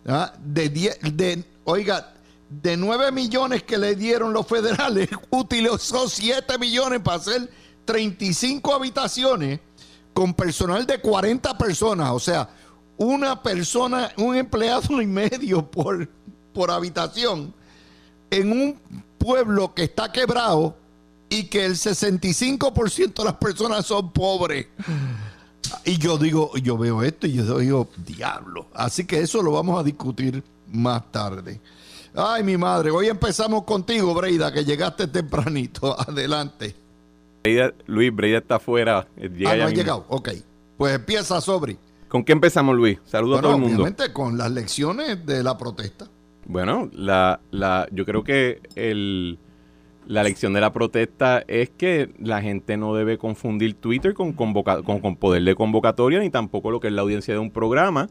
¿ah? 0.07 0.33
De, 0.43 0.69
de, 0.69 1.43
oiga, 1.65 2.13
de 2.51 2.75
9 2.75 3.11
millones 3.11 3.63
que 3.63 3.77
le 3.77 3.95
dieron 3.95 4.33
los 4.33 4.45
federales, 4.45 5.09
utilizó 5.29 6.09
7 6.09 6.57
millones 6.57 6.99
para 6.99 7.17
hacer 7.17 7.49
35 7.85 8.73
habitaciones 8.73 9.59
con 10.13 10.33
personal 10.33 10.85
de 10.85 10.99
40 10.99 11.57
personas, 11.57 12.11
o 12.11 12.19
sea, 12.19 12.49
una 12.97 13.41
persona, 13.41 14.11
un 14.17 14.35
empleado 14.35 15.01
y 15.01 15.07
medio 15.07 15.65
por, 15.65 16.07
por 16.53 16.69
habitación, 16.69 17.53
en 18.29 18.51
un 18.51 18.79
pueblo 19.17 19.73
que 19.73 19.83
está 19.83 20.11
quebrado 20.11 20.75
y 21.29 21.45
que 21.45 21.65
el 21.65 21.73
65% 21.73 23.13
de 23.13 23.23
las 23.23 23.35
personas 23.35 23.85
son 23.85 24.11
pobres. 24.11 24.67
Y 25.85 25.97
yo 25.97 26.17
digo, 26.17 26.55
yo 26.57 26.77
veo 26.77 27.01
esto 27.01 27.27
y 27.27 27.33
yo 27.33 27.59
digo, 27.59 27.89
diablo. 28.05 28.67
Así 28.73 29.05
que 29.05 29.21
eso 29.21 29.41
lo 29.41 29.53
vamos 29.53 29.79
a 29.79 29.83
discutir 29.83 30.43
más 30.67 31.09
tarde. 31.11 31.61
Ay, 32.13 32.43
mi 32.43 32.57
madre, 32.57 32.91
hoy 32.91 33.07
empezamos 33.07 33.63
contigo, 33.63 34.13
Breida, 34.13 34.51
que 34.51 34.65
llegaste 34.65 35.07
tempranito. 35.07 35.97
Adelante. 36.07 36.75
Luis, 37.87 38.13
Breida 38.13 38.39
está 38.39 38.55
afuera. 38.55 39.07
Eh, 39.17 39.29
ah, 39.47 39.55
no 39.55 39.65
ha 39.65 39.69
llegado. 39.69 40.05
Ok. 40.09 40.29
Pues 40.77 40.95
empieza, 40.95 41.39
Sobri. 41.39 41.77
¿Con 42.07 42.23
qué 42.23 42.33
empezamos, 42.33 42.75
Luis? 42.75 42.99
Saludos 43.05 43.39
a 43.39 43.41
todo 43.41 43.55
el 43.55 43.61
mundo. 43.61 43.83
Obviamente 43.83 44.11
con 44.11 44.37
las 44.37 44.51
lecciones 44.51 45.25
de 45.25 45.41
la 45.41 45.57
protesta. 45.57 46.07
Bueno, 46.45 46.89
la, 46.91 47.39
la, 47.51 47.87
yo 47.91 48.05
creo 48.05 48.23
que 48.23 48.61
el, 48.75 49.39
la 50.07 50.23
lección 50.23 50.51
de 50.51 50.59
la 50.59 50.73
protesta 50.73 51.43
es 51.47 51.69
que 51.69 52.13
la 52.19 52.41
gente 52.41 52.75
no 52.75 52.93
debe 52.93 53.17
confundir 53.17 53.75
Twitter 53.75 54.13
con, 54.13 54.33
con, 54.33 54.53
con 54.53 55.15
poder 55.15 55.43
de 55.43 55.55
convocatoria, 55.55 56.19
ni 56.19 56.29
tampoco 56.29 56.71
lo 56.71 56.81
que 56.81 56.87
es 56.87 56.93
la 56.93 57.01
audiencia 57.01 57.33
de 57.33 57.39
un 57.39 57.51
programa, 57.51 58.09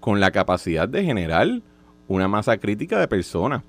con 0.00 0.18
la 0.20 0.30
capacidad 0.30 0.88
de 0.88 1.04
generar 1.04 1.60
una 2.08 2.28
masa 2.28 2.58
crítica 2.58 2.98
de 2.98 3.08
personas. 3.08 3.62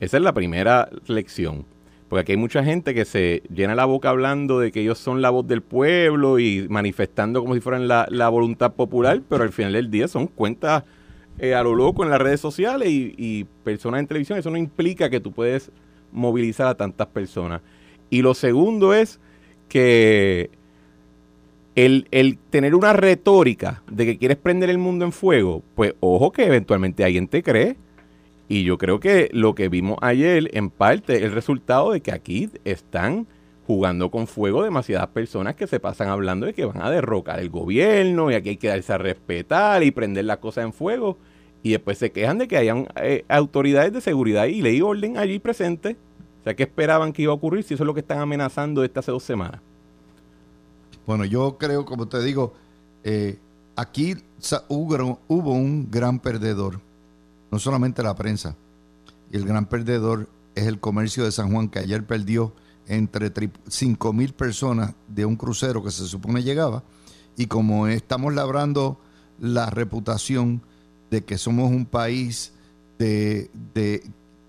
Esa 0.00 0.16
es 0.16 0.22
la 0.22 0.32
primera 0.32 0.88
lección. 1.06 1.64
Porque 2.08 2.22
aquí 2.22 2.32
hay 2.32 2.38
mucha 2.38 2.64
gente 2.64 2.92
que 2.92 3.04
se 3.04 3.42
llena 3.54 3.76
la 3.76 3.84
boca 3.84 4.08
hablando 4.08 4.58
de 4.58 4.72
que 4.72 4.80
ellos 4.80 4.98
son 4.98 5.22
la 5.22 5.30
voz 5.30 5.46
del 5.46 5.62
pueblo 5.62 6.40
y 6.40 6.66
manifestando 6.68 7.40
como 7.40 7.54
si 7.54 7.60
fueran 7.60 7.86
la, 7.86 8.28
voluntad 8.28 8.72
popular, 8.72 9.22
pero 9.28 9.44
al 9.44 9.52
final 9.52 9.74
del 9.74 9.92
día 9.92 10.08
son 10.08 10.26
cuentas 10.26 10.82
eh, 11.38 11.54
a 11.54 11.62
lo 11.62 11.76
loco 11.76 12.02
en 12.02 12.10
las 12.10 12.20
redes 12.20 12.40
sociales 12.40 12.88
y, 12.90 13.46
personas 13.62 14.00
en 14.00 14.08
televisión. 14.08 14.38
Eso 14.38 14.50
no 14.50 14.56
implica 14.56 15.08
que 15.08 15.20
tú 15.20 15.30
puedes 15.30 15.70
movilizar 16.10 16.66
a 16.66 16.74
tantas 16.74 17.06
personas. 17.06 17.60
Y 18.10 18.22
lo 18.22 18.34
segundo 18.34 18.92
es 18.92 19.20
que 19.68 20.50
el, 21.74 22.08
el, 22.10 22.38
tener 22.38 22.74
una 22.74 22.92
retórica 22.92 23.82
de 23.90 24.06
que 24.06 24.18
quieres 24.18 24.36
prender 24.36 24.70
el 24.70 24.78
mundo 24.78 25.04
en 25.04 25.12
fuego, 25.12 25.62
pues 25.74 25.94
ojo 26.00 26.32
que 26.32 26.44
eventualmente 26.44 27.04
alguien 27.04 27.28
te 27.28 27.42
cree. 27.42 27.76
Y 28.48 28.64
yo 28.64 28.78
creo 28.78 28.98
que 28.98 29.28
lo 29.32 29.54
que 29.54 29.68
vimos 29.68 29.96
ayer, 30.02 30.50
en 30.54 30.70
parte, 30.70 31.18
es 31.18 31.22
el 31.22 31.32
resultado 31.32 31.92
de 31.92 32.00
que 32.00 32.10
aquí 32.10 32.50
están 32.64 33.28
jugando 33.64 34.10
con 34.10 34.26
fuego 34.26 34.64
demasiadas 34.64 35.06
personas 35.08 35.54
que 35.54 35.68
se 35.68 35.78
pasan 35.78 36.08
hablando 36.08 36.46
de 36.46 36.54
que 36.54 36.64
van 36.64 36.82
a 36.82 36.90
derrocar 36.90 37.38
el 37.38 37.50
gobierno 37.50 38.28
y 38.28 38.34
aquí 38.34 38.48
hay 38.48 38.56
que 38.56 38.66
darse 38.66 38.92
a 38.92 38.98
respetar 38.98 39.84
y 39.84 39.92
prender 39.92 40.24
las 40.24 40.38
cosas 40.38 40.64
en 40.64 40.72
fuego. 40.72 41.18
Y 41.62 41.70
después 41.70 41.98
se 41.98 42.10
quejan 42.10 42.38
de 42.38 42.48
que 42.48 42.56
hayan 42.56 42.88
eh, 42.96 43.24
autoridades 43.28 43.92
de 43.92 44.00
seguridad 44.00 44.46
y 44.46 44.62
ley 44.62 44.80
orden 44.80 45.16
allí 45.18 45.38
presentes. 45.38 45.96
O 46.40 46.42
sea, 46.42 46.56
¿qué 46.56 46.64
esperaban 46.64 47.12
que 47.12 47.22
iba 47.22 47.32
a 47.32 47.36
ocurrir 47.36 47.62
si 47.62 47.74
eso 47.74 47.84
es 47.84 47.86
lo 47.86 47.94
que 47.94 48.00
están 48.00 48.18
amenazando 48.18 48.80
desde 48.80 48.98
hace 48.98 49.12
dos 49.12 49.22
semanas? 49.22 49.60
Bueno, 51.06 51.24
yo 51.24 51.58
creo, 51.58 51.84
como 51.84 52.08
te 52.08 52.22
digo, 52.22 52.54
eh, 53.04 53.38
aquí 53.76 54.16
hubo 54.68 55.52
un 55.52 55.90
gran 55.90 56.18
perdedor 56.20 56.80
no 57.50 57.58
solamente 57.58 58.02
la 58.02 58.14
prensa. 58.14 58.56
Y 59.30 59.36
el 59.36 59.44
gran 59.44 59.66
perdedor 59.66 60.28
es 60.54 60.66
el 60.66 60.80
comercio 60.80 61.24
de 61.24 61.32
San 61.32 61.52
Juan, 61.52 61.68
que 61.68 61.78
ayer 61.78 62.06
perdió 62.06 62.52
entre 62.86 63.30
5 63.68 64.12
mil 64.12 64.32
personas 64.34 64.94
de 65.08 65.24
un 65.24 65.36
crucero 65.36 65.82
que 65.82 65.90
se 65.90 66.06
supone 66.06 66.42
llegaba. 66.42 66.82
Y 67.36 67.46
como 67.46 67.86
estamos 67.86 68.34
labrando 68.34 68.98
la 69.38 69.70
reputación 69.70 70.62
de 71.10 71.24
que 71.24 71.38
somos 71.38 71.70
un 71.70 71.86
país 71.86 72.52
de, 72.98 73.50
de 73.74 74.04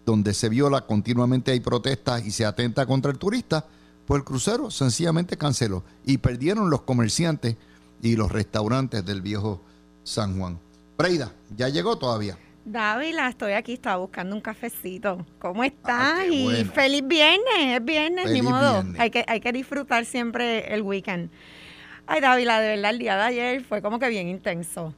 donde 0.05 0.33
se 0.33 0.49
viola 0.49 0.85
continuamente 0.85 1.51
hay 1.51 1.59
protestas 1.59 2.25
y 2.25 2.31
se 2.31 2.45
atenta 2.45 2.85
contra 2.85 3.11
el 3.11 3.17
turista, 3.17 3.65
pues 4.11 4.19
el 4.19 4.25
crucero 4.25 4.69
sencillamente 4.69 5.37
canceló 5.37 5.85
y 6.03 6.17
perdieron 6.17 6.69
los 6.69 6.81
comerciantes 6.81 7.55
y 8.01 8.17
los 8.17 8.29
restaurantes 8.29 9.05
del 9.05 9.21
viejo 9.21 9.61
San 10.03 10.37
Juan. 10.37 10.59
Breida, 10.97 11.31
¿ya 11.55 11.69
llegó 11.69 11.97
todavía? 11.97 12.37
Dávila, 12.65 13.29
estoy 13.29 13.53
aquí, 13.53 13.71
estaba 13.71 13.95
buscando 13.95 14.35
un 14.35 14.41
cafecito. 14.41 15.25
¿Cómo 15.39 15.61
ah, 15.61 15.67
estás? 15.67 16.25
y 16.29 16.65
feliz 16.65 17.07
viernes, 17.07 17.77
es 17.77 17.85
viernes, 17.85 18.29
ni 18.31 18.41
modo. 18.41 18.83
Hay 18.97 19.11
que, 19.11 19.23
hay 19.25 19.39
que 19.39 19.53
disfrutar 19.53 20.03
siempre 20.03 20.73
el 20.73 20.81
weekend. 20.81 21.31
Ay, 22.05 22.19
Dávila, 22.19 22.59
de 22.59 22.67
verdad, 22.67 22.91
el 22.91 22.99
día 22.99 23.15
de 23.15 23.23
ayer 23.23 23.63
fue 23.63 23.81
como 23.81 23.97
que 23.97 24.09
bien 24.09 24.27
intenso. 24.27 24.93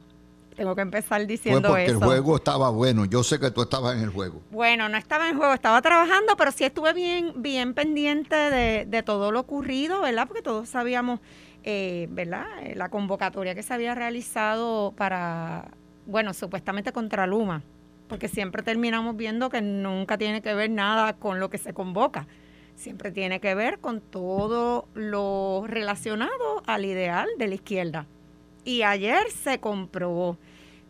Tengo 0.56 0.74
que 0.74 0.82
empezar 0.82 1.26
diciendo 1.26 1.68
fue 1.68 1.86
porque 1.86 1.90
el 1.90 1.96
juego 1.96 2.36
estaba 2.36 2.70
bueno. 2.70 3.04
Yo 3.06 3.24
sé 3.24 3.40
que 3.40 3.50
tú 3.50 3.62
estabas 3.62 3.96
en 3.96 4.02
el 4.02 4.10
juego. 4.10 4.40
Bueno, 4.50 4.88
no 4.88 4.96
estaba 4.96 5.24
en 5.26 5.32
el 5.32 5.36
juego, 5.36 5.52
estaba 5.52 5.82
trabajando, 5.82 6.36
pero 6.36 6.52
sí 6.52 6.64
estuve 6.64 6.92
bien, 6.92 7.42
bien 7.42 7.74
pendiente 7.74 8.36
de, 8.36 8.86
de 8.86 9.02
todo 9.02 9.32
lo 9.32 9.40
ocurrido, 9.40 10.00
¿verdad? 10.00 10.26
Porque 10.28 10.42
todos 10.42 10.68
sabíamos, 10.68 11.20
eh, 11.64 12.06
¿verdad? 12.10 12.46
La 12.74 12.88
convocatoria 12.88 13.54
que 13.54 13.62
se 13.62 13.74
había 13.74 13.94
realizado 13.94 14.92
para 14.96 15.72
bueno, 16.06 16.34
supuestamente 16.34 16.92
contra 16.92 17.26
Luma, 17.26 17.62
porque 18.08 18.28
siempre 18.28 18.62
terminamos 18.62 19.16
viendo 19.16 19.50
que 19.50 19.62
nunca 19.62 20.18
tiene 20.18 20.42
que 20.42 20.54
ver 20.54 20.70
nada 20.70 21.14
con 21.14 21.40
lo 21.40 21.50
que 21.50 21.58
se 21.58 21.72
convoca, 21.72 22.26
siempre 22.74 23.10
tiene 23.10 23.40
que 23.40 23.54
ver 23.54 23.78
con 23.78 24.00
todo 24.00 24.88
lo 24.94 25.64
relacionado 25.66 26.62
al 26.66 26.84
ideal 26.84 27.28
de 27.38 27.48
la 27.48 27.54
izquierda. 27.54 28.06
Y 28.64 28.82
ayer 28.82 29.30
se 29.30 29.58
comprobó, 29.60 30.38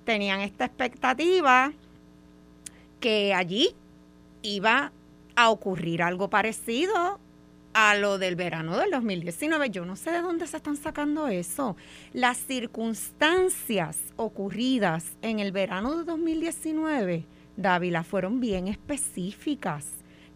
tenían 0.04 0.40
esta 0.40 0.66
expectativa 0.66 1.72
que 3.00 3.34
allí 3.34 3.74
iba 4.42 4.92
a 5.36 5.50
ocurrir 5.50 6.02
algo 6.02 6.30
parecido 6.30 7.18
a 7.72 7.96
lo 7.96 8.18
del 8.18 8.36
verano 8.36 8.76
del 8.78 8.92
2019. 8.92 9.70
Yo 9.70 9.84
no 9.84 9.96
sé 9.96 10.12
de 10.12 10.22
dónde 10.22 10.46
se 10.46 10.56
están 10.56 10.76
sacando 10.76 11.26
eso. 11.26 11.76
Las 12.12 12.38
circunstancias 12.38 13.98
ocurridas 14.16 15.16
en 15.22 15.40
el 15.40 15.50
verano 15.50 15.96
de 15.96 16.04
2019, 16.04 17.24
Dávila, 17.56 18.04
fueron 18.04 18.40
bien 18.40 18.68
específicas. 18.68 19.86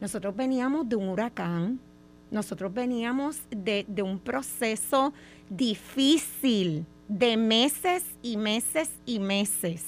Nosotros 0.01 0.35
veníamos 0.35 0.88
de 0.88 0.96
un 0.96 1.09
huracán, 1.09 1.79
nosotros 2.31 2.74
veníamos 2.74 3.40
de, 3.51 3.85
de 3.88 4.03
un 4.03 4.18
proceso 4.18 5.12
difícil 5.48 6.85
de 7.09 7.37
meses 7.37 8.05
y 8.23 8.37
meses 8.37 8.90
y 9.07 9.18
meses. 9.18 9.85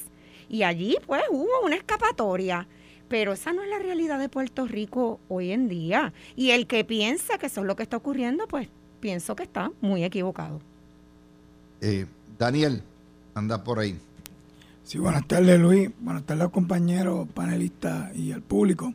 Y 0.49 0.63
allí 0.65 0.97
pues 1.07 1.23
hubo 1.31 1.65
una 1.65 1.77
escapatoria 1.77 2.67
pero 3.11 3.33
esa 3.33 3.53
no 3.53 3.65
es 3.65 3.69
la 3.69 3.81
realidad 3.81 4.21
de 4.21 4.29
Puerto 4.29 4.69
Rico 4.69 5.19
hoy 5.29 5.51
en 5.51 5.69
día. 5.69 6.13
Y 6.37 6.53
el 6.53 6.69
que 6.69 6.85
piensa 6.85 7.39
que 7.39 7.47
eso 7.47 7.63
es 7.63 7.67
lo 7.67 7.75
que 7.75 7.83
está 7.83 7.97
ocurriendo, 7.97 8.47
pues 8.47 8.69
pienso 9.01 9.35
que 9.35 9.43
está 9.43 9.73
muy 9.81 10.05
equivocado. 10.05 10.61
Eh, 11.81 12.07
Daniel, 12.39 12.85
anda 13.35 13.65
por 13.65 13.81
ahí. 13.81 13.99
Sí, 14.85 14.99
buenas 14.99 15.27
tardes 15.27 15.59
Luis, 15.59 15.91
buenas 15.99 16.23
tardes 16.23 16.51
compañeros, 16.51 17.29
panelistas 17.35 18.15
y 18.15 18.31
al 18.31 18.43
público. 18.43 18.95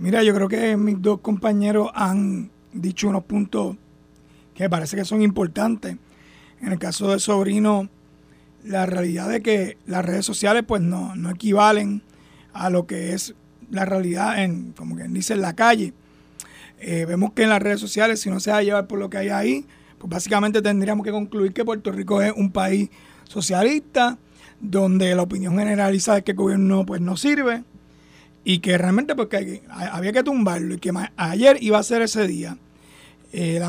Mira, 0.00 0.24
yo 0.24 0.34
creo 0.34 0.48
que 0.48 0.76
mis 0.76 1.00
dos 1.00 1.20
compañeros 1.20 1.90
han 1.94 2.50
dicho 2.72 3.08
unos 3.08 3.22
puntos 3.22 3.76
que 4.52 4.68
parece 4.68 4.96
que 4.96 5.04
son 5.04 5.22
importantes. 5.22 5.96
En 6.62 6.72
el 6.72 6.78
caso 6.78 7.10
de 7.10 7.18
Sobrino, 7.18 7.88
la 8.64 8.86
realidad 8.86 9.28
de 9.28 9.42
que 9.42 9.76
las 9.86 10.04
redes 10.04 10.24
sociales 10.24 10.62
pues 10.66 10.80
no, 10.80 11.14
no 11.16 11.30
equivalen 11.30 12.02
a 12.52 12.70
lo 12.70 12.86
que 12.86 13.12
es 13.12 13.34
la 13.70 13.84
realidad 13.84 14.42
en, 14.42 14.72
como 14.72 14.94
quien 14.96 15.12
dice, 15.12 15.34
en 15.34 15.42
la 15.42 15.54
calle. 15.54 15.92
Eh, 16.78 17.04
vemos 17.06 17.32
que 17.32 17.42
en 17.42 17.48
las 17.48 17.62
redes 17.62 17.80
sociales, 17.80 18.20
si 18.20 18.30
no 18.30 18.40
se 18.40 18.50
va 18.50 18.58
a 18.58 18.62
llevar 18.62 18.86
por 18.86 18.98
lo 18.98 19.10
que 19.10 19.18
hay 19.18 19.28
ahí, 19.30 19.66
pues 19.98 20.10
básicamente 20.10 20.62
tendríamos 20.62 21.04
que 21.04 21.12
concluir 21.12 21.52
que 21.52 21.64
Puerto 21.64 21.90
Rico 21.90 22.20
es 22.22 22.32
un 22.36 22.50
país 22.50 22.90
socialista, 23.24 24.18
donde 24.60 25.14
la 25.14 25.22
opinión 25.22 25.56
generalizada 25.58 26.18
es 26.18 26.24
que 26.24 26.32
el 26.32 26.36
gobierno 26.36 26.86
pues 26.86 27.00
no 27.00 27.16
sirve 27.16 27.64
y 28.44 28.58
que 28.58 28.76
realmente 28.78 29.14
pues, 29.14 29.28
había 29.70 30.12
que 30.12 30.22
tumbarlo 30.22 30.74
y 30.74 30.78
que 30.78 30.92
ayer 31.16 31.58
iba 31.60 31.78
a 31.78 31.82
ser 31.82 32.02
ese 32.02 32.26
día. 32.26 32.56
Eh, 33.32 33.60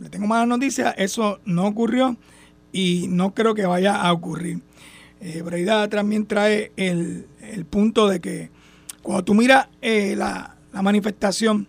le 0.00 0.08
tengo 0.10 0.26
malas 0.26 0.48
noticias, 0.48 0.94
eso 0.98 1.40
no 1.44 1.66
ocurrió 1.66 2.16
y 2.72 3.06
no 3.08 3.34
creo 3.34 3.54
que 3.54 3.66
vaya 3.66 3.94
a 3.94 4.12
ocurrir. 4.12 4.60
Eh, 5.20 5.42
Breida 5.42 5.88
también 5.88 6.26
trae 6.26 6.72
el, 6.76 7.26
punto 7.70 8.08
de 8.08 8.20
que 8.20 8.50
cuando 9.02 9.24
tú 9.24 9.34
miras 9.34 9.68
eh, 9.80 10.14
la, 10.16 10.56
la, 10.72 10.82
manifestación 10.82 11.68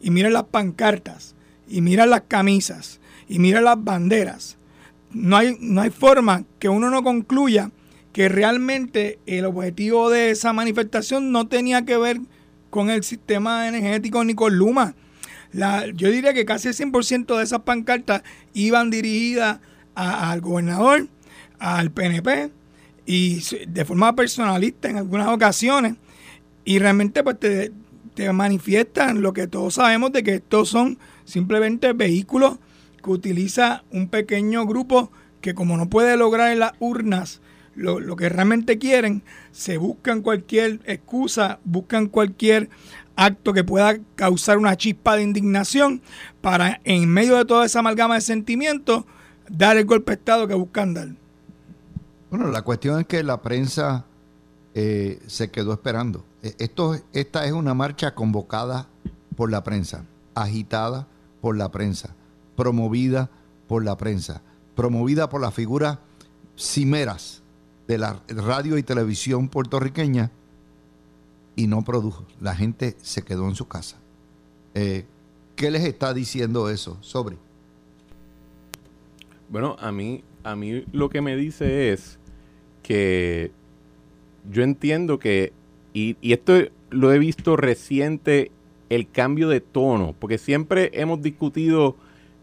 y 0.00 0.10
miras 0.10 0.32
las 0.32 0.44
pancartas 0.44 1.34
y 1.68 1.80
miras 1.80 2.08
las 2.08 2.22
camisas 2.28 3.00
y 3.28 3.40
miras 3.40 3.62
las 3.62 3.82
banderas, 3.82 4.56
no 5.10 5.36
hay, 5.36 5.56
no 5.60 5.80
hay 5.80 5.90
forma 5.90 6.44
que 6.58 6.68
uno 6.68 6.90
no 6.90 7.02
concluya 7.02 7.70
que 8.12 8.28
realmente 8.28 9.18
el 9.26 9.44
objetivo 9.44 10.10
de 10.10 10.30
esa 10.30 10.52
manifestación 10.52 11.32
no 11.32 11.48
tenía 11.48 11.84
que 11.84 11.96
ver 11.96 12.20
con 12.70 12.90
el 12.90 13.02
sistema 13.02 13.68
energético 13.68 14.24
ni 14.24 14.34
con 14.34 14.56
Luma. 14.56 14.94
Yo 15.52 16.10
diría 16.10 16.34
que 16.34 16.44
casi 16.44 16.68
el 16.68 16.74
100% 16.74 17.36
de 17.36 17.44
esas 17.44 17.60
pancartas 17.60 18.22
iban 18.54 18.90
dirigidas 18.90 19.60
al 19.94 20.40
gobernador, 20.40 21.08
al 21.58 21.90
PNP 21.90 22.50
y 23.06 23.42
de 23.66 23.84
forma 23.84 24.14
personalista 24.14 24.88
en 24.88 24.98
algunas 24.98 25.28
ocasiones. 25.28 25.96
Y 26.64 26.78
realmente 26.78 27.22
pues 27.24 27.40
te, 27.40 27.72
te 28.14 28.32
manifiestan 28.32 29.22
lo 29.22 29.32
que 29.32 29.46
todos 29.46 29.74
sabemos 29.74 30.12
de 30.12 30.22
que 30.22 30.34
estos 30.34 30.68
son 30.68 30.98
simplemente 31.24 31.92
vehículos 31.94 32.58
que 33.02 33.10
utiliza 33.10 33.84
un 33.90 34.08
pequeño 34.08 34.66
grupo 34.66 35.10
que 35.40 35.54
como 35.54 35.76
no 35.76 35.88
puede 35.88 36.16
lograr 36.16 36.52
en 36.52 36.58
las 36.58 36.72
urnas 36.80 37.40
lo, 37.78 38.16
que 38.16 38.28
realmente 38.28 38.78
quieren, 38.78 39.22
se 39.52 39.78
buscan 39.78 40.22
cualquier 40.22 40.80
excusa, 40.84 41.60
buscan 41.64 42.08
cualquier 42.08 42.68
acto 43.18 43.52
que 43.52 43.64
pueda 43.64 43.98
causar 44.14 44.58
una 44.58 44.76
chispa 44.76 45.16
de 45.16 45.24
indignación 45.24 46.00
para, 46.40 46.80
en 46.84 47.08
medio 47.08 47.36
de 47.36 47.44
toda 47.44 47.66
esa 47.66 47.80
amalgama 47.80 48.14
de 48.14 48.20
sentimientos, 48.20 49.04
dar 49.50 49.76
el 49.76 49.84
golpe 49.84 50.12
de 50.12 50.18
Estado 50.18 50.46
que 50.46 50.54
buscan 50.54 50.94
dar. 50.94 51.08
Bueno, 52.30 52.48
la 52.48 52.62
cuestión 52.62 53.00
es 53.00 53.06
que 53.06 53.22
la 53.24 53.42
prensa 53.42 54.04
eh, 54.74 55.20
se 55.26 55.50
quedó 55.50 55.72
esperando. 55.72 56.24
E, 56.42 56.54
esto, 56.58 56.96
esta 57.12 57.44
es 57.44 57.52
una 57.52 57.74
marcha 57.74 58.14
convocada 58.14 58.86
por 59.36 59.50
la 59.50 59.64
prensa, 59.64 60.04
agitada 60.34 61.08
por 61.40 61.56
la 61.56 61.72
prensa, 61.72 62.14
promovida 62.54 63.30
por 63.66 63.84
la 63.84 63.96
prensa, 63.96 64.42
promovida 64.76 65.28
por 65.28 65.40
las 65.40 65.54
figuras 65.54 65.98
cimeras 66.56 67.42
de 67.88 67.98
la 67.98 68.22
radio 68.28 68.78
y 68.78 68.84
televisión 68.84 69.48
puertorriqueña 69.48 70.30
y 71.58 71.66
no 71.66 71.82
produjo. 71.82 72.24
La 72.40 72.54
gente 72.54 72.94
se 73.02 73.22
quedó 73.22 73.48
en 73.48 73.56
su 73.56 73.66
casa. 73.66 73.98
Eh, 74.74 75.04
¿Qué 75.56 75.72
les 75.72 75.82
está 75.82 76.14
diciendo 76.14 76.70
eso 76.70 76.96
sobre? 77.00 77.36
Bueno, 79.48 79.74
a 79.80 79.90
mí, 79.90 80.22
a 80.44 80.54
mí 80.54 80.84
lo 80.92 81.10
que 81.10 81.20
me 81.20 81.34
dice 81.34 81.92
es 81.92 82.20
que 82.84 83.50
yo 84.48 84.62
entiendo 84.62 85.18
que, 85.18 85.52
y, 85.92 86.16
y 86.20 86.32
esto 86.32 86.54
lo 86.90 87.12
he 87.12 87.18
visto 87.18 87.56
reciente, 87.56 88.52
el 88.88 89.10
cambio 89.10 89.48
de 89.48 89.60
tono, 89.60 90.14
porque 90.16 90.38
siempre 90.38 90.92
hemos 90.94 91.20
discutido 91.22 91.96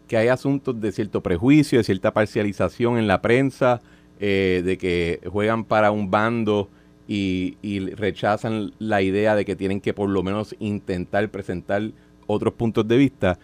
que 0.08 0.18
hay 0.18 0.28
asuntos 0.28 0.78
de 0.78 0.92
cierto 0.92 1.22
prejuicio, 1.22 1.78
de 1.78 1.84
cierta 1.84 2.12
parcialización 2.12 2.98
en 2.98 3.08
la 3.08 3.22
prensa, 3.22 3.80
eh, 4.20 4.60
de 4.62 4.76
que 4.76 5.20
juegan 5.32 5.64
para 5.64 5.90
un 5.90 6.10
bando 6.10 6.68
y, 7.08 7.56
rechazan 7.94 8.72
la 8.78 9.02
idea 9.02 9.34
de 9.34 9.44
que 9.44 9.56
tienen 9.56 9.80
que 9.80 9.94
por 9.94 10.08
lo 10.08 10.22
menos 10.22 10.56
intentar 10.58 11.28
presentar 11.30 11.90
otros 12.26 12.54
puntos 12.54 12.86
de 12.88 12.96
vista. 12.96 13.38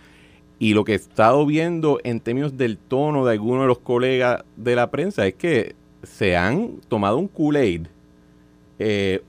Y 0.58 0.74
lo 0.74 0.84
que 0.84 0.92
he 0.92 0.96
estado 0.96 1.44
viendo 1.46 1.98
en 2.04 2.20
términos 2.20 2.56
del 2.56 2.78
tono 2.78 3.24
de 3.24 3.32
algunos 3.32 3.62
de 3.62 3.68
los 3.68 3.78
colegas 3.78 4.44
de 4.56 4.76
la 4.76 4.90
prensa 4.90 5.26
es 5.26 5.34
que 5.34 5.74
se 6.02 6.36
han 6.36 6.80
tomado 6.88 7.18
un 7.18 7.28
Kool-Aid 7.28 7.86
eh, 8.78 9.22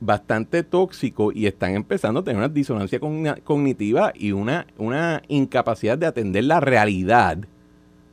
bastante 0.00 0.62
tóxico 0.62 1.32
y 1.32 1.46
están 1.46 1.74
empezando 1.74 2.20
a 2.20 2.24
tener 2.24 2.38
una 2.38 2.48
disonancia 2.48 3.00
cognitiva 3.00 4.12
y 4.14 4.32
una, 4.32 4.66
una 4.76 5.22
incapacidad 5.28 5.96
de 5.96 6.06
atender 6.06 6.44
la 6.44 6.60
realidad 6.60 7.38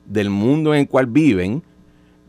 del 0.06 0.30
mundo 0.30 0.74
en 0.74 0.82
el 0.82 0.88
cual 0.88 1.08
viven 1.08 1.64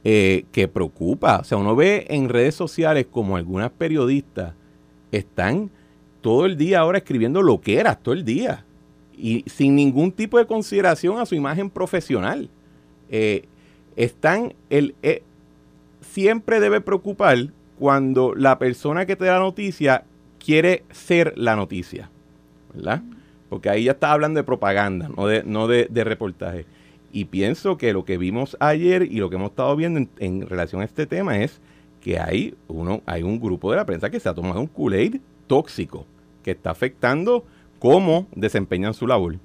eh, 0.07 0.45
que 0.53 0.69
preocupa. 0.69 1.38
O 1.38 1.45
sea, 1.45 1.57
uno 1.57 1.75
ve 1.75 2.07
en 2.11 2.29
redes 2.29 2.55
sociales 2.55 3.07
como 3.11 3.37
algunas 3.37 3.71
periodistas 3.71 4.53
están 5.11 5.71
todo 6.21 6.45
el 6.45 6.59
día 6.59 6.81
ahora 6.81 6.99
escribiendo 6.99 7.40
lo 7.40 7.62
que 7.62 7.79
era, 7.79 7.95
todo 7.95 8.14
el 8.14 8.23
día, 8.23 8.67
y 9.17 9.45
sin 9.47 9.75
ningún 9.75 10.12
tipo 10.12 10.37
de 10.37 10.47
consideración 10.47 11.19
a 11.19 11.25
su 11.25 11.35
imagen 11.35 11.71
profesional. 11.71 12.51
Eh, 13.09 13.45
están, 13.97 14.53
el, 14.69 14.95
eh, 15.03 15.23
siempre 16.03 16.61
debe 16.61 16.83
preocupar 16.83 17.38
cuando 17.79 18.35
la 18.35 18.59
persona 18.59 19.07
que 19.07 19.17
te 19.17 19.25
da 19.25 19.38
noticia 19.38 20.05
quiere 20.38 20.85
ser 20.90 21.33
la 21.37 21.57
noticia, 21.57 22.11
¿verdad? 22.75 23.03
Porque 23.49 23.71
ahí 23.71 23.85
ya 23.85 23.93
está 23.93 24.12
hablando 24.12 24.38
de 24.38 24.45
propaganda, 24.45 25.09
no 25.17 25.27
de, 25.27 25.45
no 25.45 25.67
de 25.67 26.05
reportaje. 26.05 26.67
Y 27.14 27.27
pienso 27.27 27.79
que 27.79 27.92
lo 27.92 28.05
que 28.05 28.18
vimos 28.18 28.57
ayer 28.59 29.05
y 29.05 29.18
lo 29.18 29.31
que 29.31 29.37
hemos 29.37 29.50
estado 29.50 29.77
viendo 29.77 30.05
en, 30.18 30.48
relación 30.48 30.83
a 30.83 30.85
este 30.85 31.07
tema 31.07 31.38
es 31.38 31.61
que 32.00 32.18
hay, 32.18 32.57
uno, 32.66 33.03
hay 33.07 33.22
un 33.22 33.38
grupo 33.38 33.70
de 33.70 33.77
la 33.77 33.87
prensa 33.87 34.11
que 34.11 34.18
se 34.18 34.29
ha 34.29 34.35
tomado 34.35 34.59
un 34.59 34.66
Kool-Aid 34.66 35.20
tóxico 35.46 36.07
que 36.42 36.50
está 36.50 36.70
afectando 36.70 37.44
cómo 37.79 38.27
desempeñan 38.35 38.94
su 38.94 39.07
labor. 39.07 39.37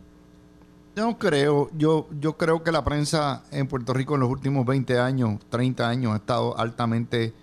Yo 0.96 1.20
creo, 1.20 1.70
yo, 1.78 2.08
yo 2.20 2.38
creo 2.38 2.64
que 2.64 2.72
la 2.72 2.84
prensa 2.84 3.44
en 3.52 3.68
Puerto 3.68 3.94
Rico 3.94 4.16
en 4.16 4.22
los 4.22 4.32
últimos 4.32 4.66
20 4.66 4.98
años, 4.98 5.40
30 5.52 5.88
años 5.88 6.14
ha 6.14 6.16
estado 6.16 6.58
altamente 6.58 7.36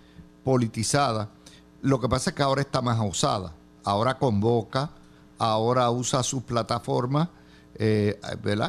politizada. 0.43 1.31
Lo 1.83 2.01
que 2.01 2.09
pasa 2.09 2.31
es 2.31 2.37
que 2.37 2.43
ahora 2.43 2.63
está 2.63 2.83
más 2.83 2.99
osada. 2.99 3.53
Ahora 3.85 4.19
convoca, 4.19 4.91
ahora 5.39 5.89
usa 5.93 6.25
sus 6.25 6.43
plataformas 6.43 7.29
eh, 7.79 8.19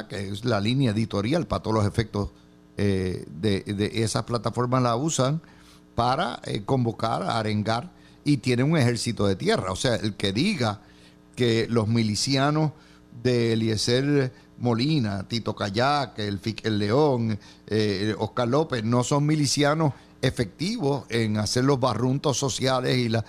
que 0.08 0.28
es 0.28 0.44
la 0.44 0.60
línea 0.60 0.92
editorial 0.92 1.46
para 1.46 1.62
todos 1.62 1.76
los 1.76 1.86
efectos 1.86 2.30
eh, 2.76 3.24
de, 3.28 3.64
esas 3.94 4.24
plataformas 4.24 4.82
la 4.82 4.96
usan 4.96 5.40
para 5.94 6.40
eh, 6.44 6.62
convocar, 6.64 7.22
arengar 7.22 7.90
y 8.24 8.38
tiene 8.38 8.62
un 8.62 8.76
ejército 8.76 9.26
de 9.26 9.36
tierra. 9.36 9.72
O 9.72 9.76
sea, 9.76 9.96
el 9.96 10.14
que 10.14 10.32
diga 10.32 10.82
que 11.34 11.66
los 11.68 11.88
milicianos 11.88 12.72
de 13.22 13.54
Eliezer 13.54 14.32
Molina, 14.58 15.26
Tito 15.26 15.56
Kayak, 15.56 16.18
el, 16.18 16.40
el 16.62 16.78
León, 16.78 17.38
Oscar 18.18 18.48
López, 18.48 18.84
no 18.84 19.04
son 19.04 19.24
milicianos 19.24 19.94
efectivos 20.20 21.04
en 21.08 21.38
hacer 21.38 21.64
los 21.64 21.80
barruntos 21.80 22.36
sociales 22.36 22.96
y 22.98 23.08
la, 23.08 23.24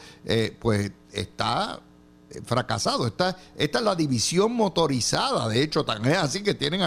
pues 0.59 0.91
está 1.13 1.79
fracasado. 2.45 3.07
Esta, 3.07 3.37
esta 3.55 3.79
es 3.79 3.85
la 3.85 3.95
división 3.95 4.53
motorizada, 4.53 5.47
de 5.47 5.63
hecho, 5.63 5.83
tan 5.83 6.05
es 6.05 6.17
así 6.17 6.43
que 6.43 6.53
tienen 6.53 6.81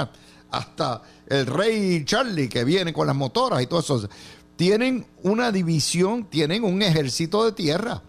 hasta 0.50 1.02
el 1.26 1.46
rey 1.46 2.04
Charlie 2.04 2.48
que 2.48 2.64
viene 2.64 2.92
con 2.92 3.06
las 3.06 3.16
motoras 3.16 3.62
y 3.62 3.66
todo 3.66 3.80
eso. 3.80 4.08
Tienen 4.56 5.06
una 5.22 5.50
división, 5.50 6.26
tienen 6.26 6.62
un 6.64 6.82
ejército 6.82 7.44
de 7.44 7.52
tierra 7.52 8.02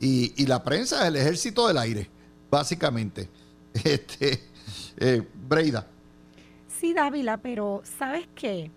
y, 0.00 0.46
la 0.46 0.62
prensa 0.62 1.02
es 1.02 1.08
el 1.08 1.16
ejército 1.16 1.66
del 1.68 1.78
aire, 1.78 2.08
básicamente. 2.50 3.28
Este, 3.84 4.42
eh, 4.96 5.22
Breida. 5.34 5.86
Sí, 6.80 6.94
Dávila, 6.94 7.36
pero 7.36 7.82
¿sabes 7.98 8.26
qué? 8.34 8.72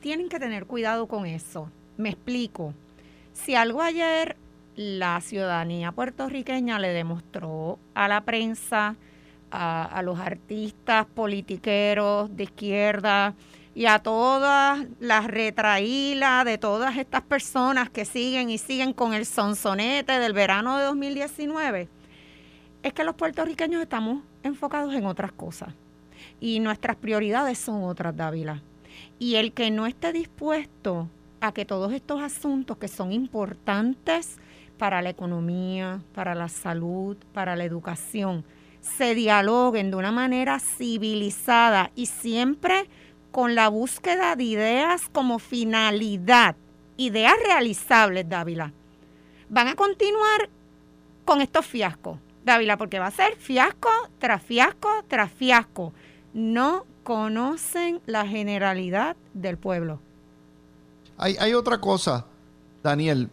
Tienen 0.00 0.28
que 0.28 0.38
tener 0.38 0.66
cuidado 0.66 1.08
con 1.08 1.26
eso. 1.26 1.70
Me 1.98 2.10
explico. 2.10 2.72
Si 3.34 3.54
algo 3.54 3.82
ayer 3.82 4.36
la 4.76 5.20
ciudadanía 5.22 5.90
puertorriqueña 5.90 6.78
le 6.78 6.88
demostró 6.88 7.78
a 7.94 8.08
la 8.08 8.20
prensa, 8.20 8.96
a, 9.50 10.02
los 10.02 10.18
artistas 10.18 11.06
politiqueros 11.06 12.36
de 12.36 12.44
izquierda 12.44 13.34
y 13.74 13.86
a 13.86 13.98
todas 14.00 14.86
las 15.00 15.26
retraílas 15.26 16.44
de 16.44 16.58
todas 16.58 16.96
estas 16.98 17.22
personas 17.22 17.88
que 17.88 18.04
siguen 18.04 18.50
y 18.50 18.58
siguen 18.58 18.92
con 18.92 19.14
el 19.14 19.24
sonsonete 19.24 20.18
del 20.18 20.34
verano 20.34 20.76
de 20.76 20.84
2019, 20.84 21.88
es 22.82 22.92
que 22.92 23.04
los 23.04 23.14
puertorriqueños 23.14 23.82
estamos 23.82 24.22
enfocados 24.42 24.94
en 24.94 25.06
otras 25.06 25.32
cosas 25.32 25.72
y 26.38 26.60
nuestras 26.60 26.96
prioridades 26.96 27.58
son 27.58 27.82
otras, 27.84 28.14
Dávila. 28.14 28.62
Y 29.18 29.36
el 29.36 29.52
que 29.52 29.70
no 29.70 29.86
esté 29.86 30.12
dispuesto 30.12 31.08
a 31.40 31.52
que 31.52 31.64
todos 31.64 31.92
estos 31.92 32.20
asuntos 32.20 32.76
que 32.76 32.88
son 32.88 33.12
importantes 33.12 34.38
para 34.78 35.02
la 35.02 35.10
economía, 35.10 36.00
para 36.14 36.34
la 36.34 36.48
salud, 36.48 37.16
para 37.32 37.56
la 37.56 37.64
educación, 37.64 38.44
se 38.80 39.14
dialoguen 39.14 39.90
de 39.90 39.96
una 39.96 40.12
manera 40.12 40.58
civilizada 40.60 41.90
y 41.94 42.06
siempre 42.06 42.88
con 43.32 43.54
la 43.54 43.68
búsqueda 43.68 44.36
de 44.36 44.44
ideas 44.44 45.08
como 45.12 45.38
finalidad, 45.38 46.56
ideas 46.96 47.34
realizables, 47.44 48.28
Dávila. 48.28 48.72
Van 49.48 49.68
a 49.68 49.74
continuar 49.74 50.48
con 51.24 51.40
estos 51.40 51.66
fiascos, 51.66 52.18
Dávila, 52.44 52.76
porque 52.76 52.98
va 52.98 53.08
a 53.08 53.10
ser 53.10 53.36
fiasco 53.36 53.90
tras 54.18 54.42
fiasco 54.42 54.88
tras 55.08 55.30
fiasco. 55.30 55.92
No 56.32 56.86
conocen 57.02 58.00
la 58.06 58.26
generalidad 58.26 59.16
del 59.34 59.58
pueblo. 59.58 60.00
Hay, 61.18 61.36
hay 61.38 61.54
otra 61.54 61.78
cosa, 61.78 62.26
Daniel. 62.82 63.30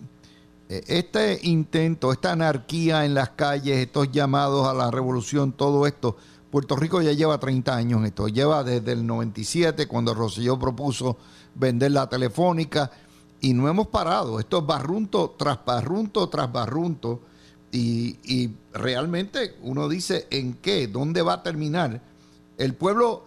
Eh, 0.69 0.83
este 0.87 1.39
intento, 1.43 2.11
esta 2.11 2.31
anarquía 2.31 3.05
en 3.05 3.13
las 3.13 3.29
calles, 3.29 3.77
estos 3.77 4.11
llamados 4.11 4.67
a 4.67 4.73
la 4.73 4.91
revolución, 4.91 5.51
todo 5.51 5.85
esto, 5.87 6.17
Puerto 6.53 6.75
Rico 6.75 7.01
ya 7.01 7.13
lleva 7.13 7.39
30 7.39 7.75
años 7.75 8.05
esto. 8.05 8.27
Lleva 8.27 8.63
desde 8.63 8.91
el 8.91 9.07
97, 9.07 9.87
cuando 9.87 10.13
Rosselló 10.13 10.59
propuso 10.59 11.17
vender 11.55 11.91
la 11.91 12.07
telefónica, 12.07 12.91
y 13.41 13.55
no 13.55 13.67
hemos 13.67 13.87
parado. 13.87 14.39
Esto 14.39 14.59
es 14.59 14.65
barrunto 14.67 15.35
tras 15.35 15.65
barrunto 15.65 16.29
tras 16.29 16.51
barrunto. 16.51 17.21
Y, 17.71 18.19
y 18.23 18.55
realmente 18.71 19.55
uno 19.63 19.89
dice, 19.89 20.27
¿en 20.29 20.53
qué? 20.53 20.87
¿Dónde 20.87 21.23
va 21.23 21.33
a 21.33 21.43
terminar? 21.43 22.01
El 22.59 22.75
pueblo 22.75 23.25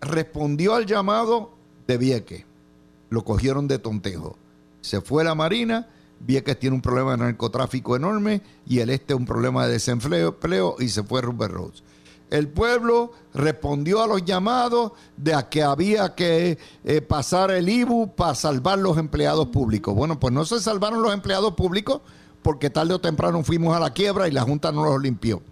respondió 0.00 0.74
al 0.74 0.84
llamado 0.84 1.52
de 1.86 1.96
Vieque. 1.96 2.44
Lo 3.08 3.24
cogieron 3.24 3.68
de 3.68 3.78
tontejo. 3.78 4.36
Se 4.80 5.00
fue 5.00 5.22
la 5.22 5.36
Marina 5.36 5.88
Vieques 6.26 6.58
tiene 6.58 6.74
un 6.76 6.82
problema 6.82 7.12
de 7.12 7.18
narcotráfico 7.18 7.96
enorme 7.96 8.40
y 8.66 8.78
el 8.78 8.90
este 8.90 9.14
un 9.14 9.26
problema 9.26 9.66
de 9.66 9.72
desempleo 9.72 10.76
y 10.78 10.88
se 10.88 11.02
fue 11.02 11.20
Rupert 11.20 11.52
Rhodes. 11.52 11.82
El 12.30 12.48
pueblo 12.48 13.12
respondió 13.34 14.02
a 14.02 14.06
los 14.06 14.24
llamados 14.24 14.92
de 15.16 15.34
a 15.34 15.48
que 15.48 15.62
había 15.62 16.14
que 16.14 16.58
eh, 16.82 17.00
pasar 17.02 17.50
el 17.50 17.68
IBU 17.68 18.14
para 18.16 18.34
salvar 18.34 18.78
los 18.78 18.96
empleados 18.96 19.48
públicos. 19.48 19.94
Bueno, 19.94 20.18
pues 20.18 20.32
no 20.32 20.44
se 20.44 20.60
salvaron 20.60 21.02
los 21.02 21.12
empleados 21.12 21.54
públicos 21.54 22.00
porque 22.42 22.70
tarde 22.70 22.94
o 22.94 23.00
temprano 23.00 23.42
fuimos 23.44 23.76
a 23.76 23.80
la 23.80 23.92
quiebra 23.92 24.26
y 24.26 24.32
la 24.32 24.42
Junta 24.42 24.72
no 24.72 24.84
los 24.84 25.00
limpió. 25.00 25.42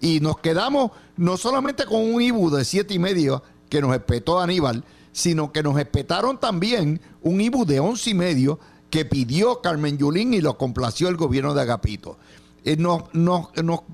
Y 0.00 0.20
nos 0.20 0.38
quedamos 0.38 0.90
no 1.16 1.36
solamente 1.36 1.84
con 1.84 2.00
un 2.00 2.20
IBU 2.20 2.50
de 2.50 2.64
siete 2.64 2.94
y 2.94 2.98
medio 2.98 3.42
que 3.68 3.80
nos 3.80 3.94
espetó 3.94 4.40
Aníbal, 4.40 4.84
sino 5.12 5.52
que 5.52 5.62
nos 5.62 5.78
espetaron 5.78 6.40
también 6.40 7.00
un 7.20 7.40
IBU 7.40 7.66
de 7.66 7.80
once 7.80 8.10
y 8.10 8.14
medio 8.14 8.58
que 8.92 9.06
pidió 9.06 9.62
Carmen 9.62 9.96
Yulín 9.96 10.34
y 10.34 10.42
lo 10.42 10.58
complació 10.58 11.08
el 11.08 11.16
gobierno 11.16 11.54
de 11.54 11.62
Agapito. 11.62 12.18
Eh, 12.62 12.76
nos, 12.76 13.04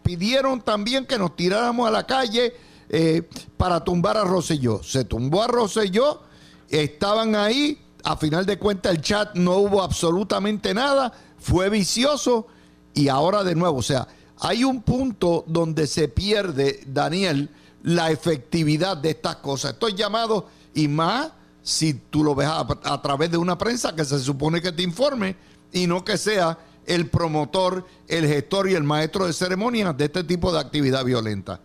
pidieron 0.02 0.61
también 0.61 1.06
que 1.06 1.20
nos 1.20 1.37
tiráramos 1.37 1.87
a 1.87 1.92
la 1.92 2.04
calle 2.04 2.52
eh, 2.88 3.22
para 3.56 3.84
tumbar 3.84 4.16
a 4.16 4.24
Rosselló. 4.24 4.82
Se 4.82 5.04
tumbó 5.04 5.44
a 5.44 5.46
Rosselló, 5.46 6.22
estaban 6.68 7.37
ahí, 7.37 7.80
a 8.02 8.16
final 8.16 8.44
de 8.44 8.58
cuentas 8.58 8.92
el 8.92 9.00
chat 9.00 9.37
no 9.37 9.58
hubo 9.58 9.84
absolutamente 9.84 10.74
nada, 10.74 11.12
fue 11.38 11.70
vicioso 11.70 12.48
y 12.92 13.06
ahora 13.06 13.44
de 13.44 13.54
nuevo, 13.54 13.78
o 13.78 13.82
sea, 13.82 14.08
hay 14.40 14.64
un 14.64 14.82
punto 14.82 15.44
donde 15.46 15.87
se 15.87 16.08
pierde, 16.08 16.80
Daniel, 16.88 17.50
la 17.84 18.11
efectividad 18.11 18.96
de 18.96 19.11
estas 19.11 19.37
cosas. 19.37 19.74
Estoy 19.74 19.94
llamado 19.94 20.48
y 20.74 20.88
más 20.88 21.30
si 21.68 21.92
tú 21.92 22.24
lo 22.24 22.35
ves 22.35 22.48
a, 22.48 23.02
través 23.02 23.31
de 23.31 23.37
una 23.37 23.59
prensa 23.59 23.94
que 23.94 24.02
se 24.02 24.18
supone 24.20 24.62
que 24.62 24.72
te 24.72 24.83
informe 24.83 25.37
y 25.70 25.87
no 25.87 26.02
que 26.02 26.16
sea 26.16 26.59
el 26.87 27.11
promotor, 27.11 27.87
el 28.07 28.26
gestor 28.26 28.70
y 28.70 28.74
el 28.74 28.85
maestro 28.85 29.26
de 29.26 29.35
ceremonias 29.35 29.94
de 29.94 30.07
este 30.07 30.24
tipo 30.24 30.50
de 30.50 30.61
actividad 30.61 31.04
violenta. 31.04 31.61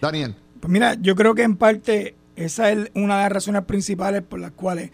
Daniel. 0.00 0.34
Pues 0.58 0.72
mira, 0.72 0.94
yo 0.94 1.14
creo 1.14 1.34
que 1.34 1.42
en 1.42 1.56
parte 1.56 2.14
esa 2.34 2.70
es 2.72 2.90
una 2.94 3.16
de 3.16 3.22
las 3.24 3.32
razones 3.32 3.62
principales 3.66 4.22
por 4.22 4.40
las 4.40 4.52
cuales 4.52 4.90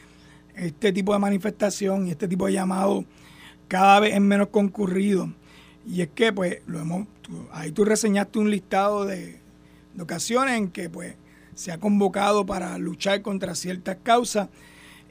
este 0.57 0.92
tipo 0.92 1.12
de 1.12 1.20
manifestación 1.20 2.09
y 2.09 2.11
este 2.11 2.26
tipo 2.26 2.46
de 2.46 2.55
llamado 2.55 3.05
cada 3.68 4.00
vez 4.00 4.14
es 4.14 4.20
menos 4.20 4.48
concurrido. 4.48 5.33
Y 5.87 6.02
es 6.02 6.09
que, 6.12 6.33
pues, 6.33 6.62
lo 6.66 6.81
hemos, 6.81 7.07
ahí 7.52 7.70
tú 7.70 7.85
reseñaste 7.85 8.40
un 8.40 8.50
listado 8.50 9.05
de, 9.05 9.40
de 9.94 10.02
ocasiones 10.02 10.59
en 10.59 10.68
que, 10.72 10.90
pues, 10.90 11.14
se 11.62 11.70
ha 11.70 11.79
convocado 11.79 12.44
para 12.44 12.77
luchar 12.77 13.22
contra 13.22 13.55
ciertas 13.55 13.96
causas 14.03 14.48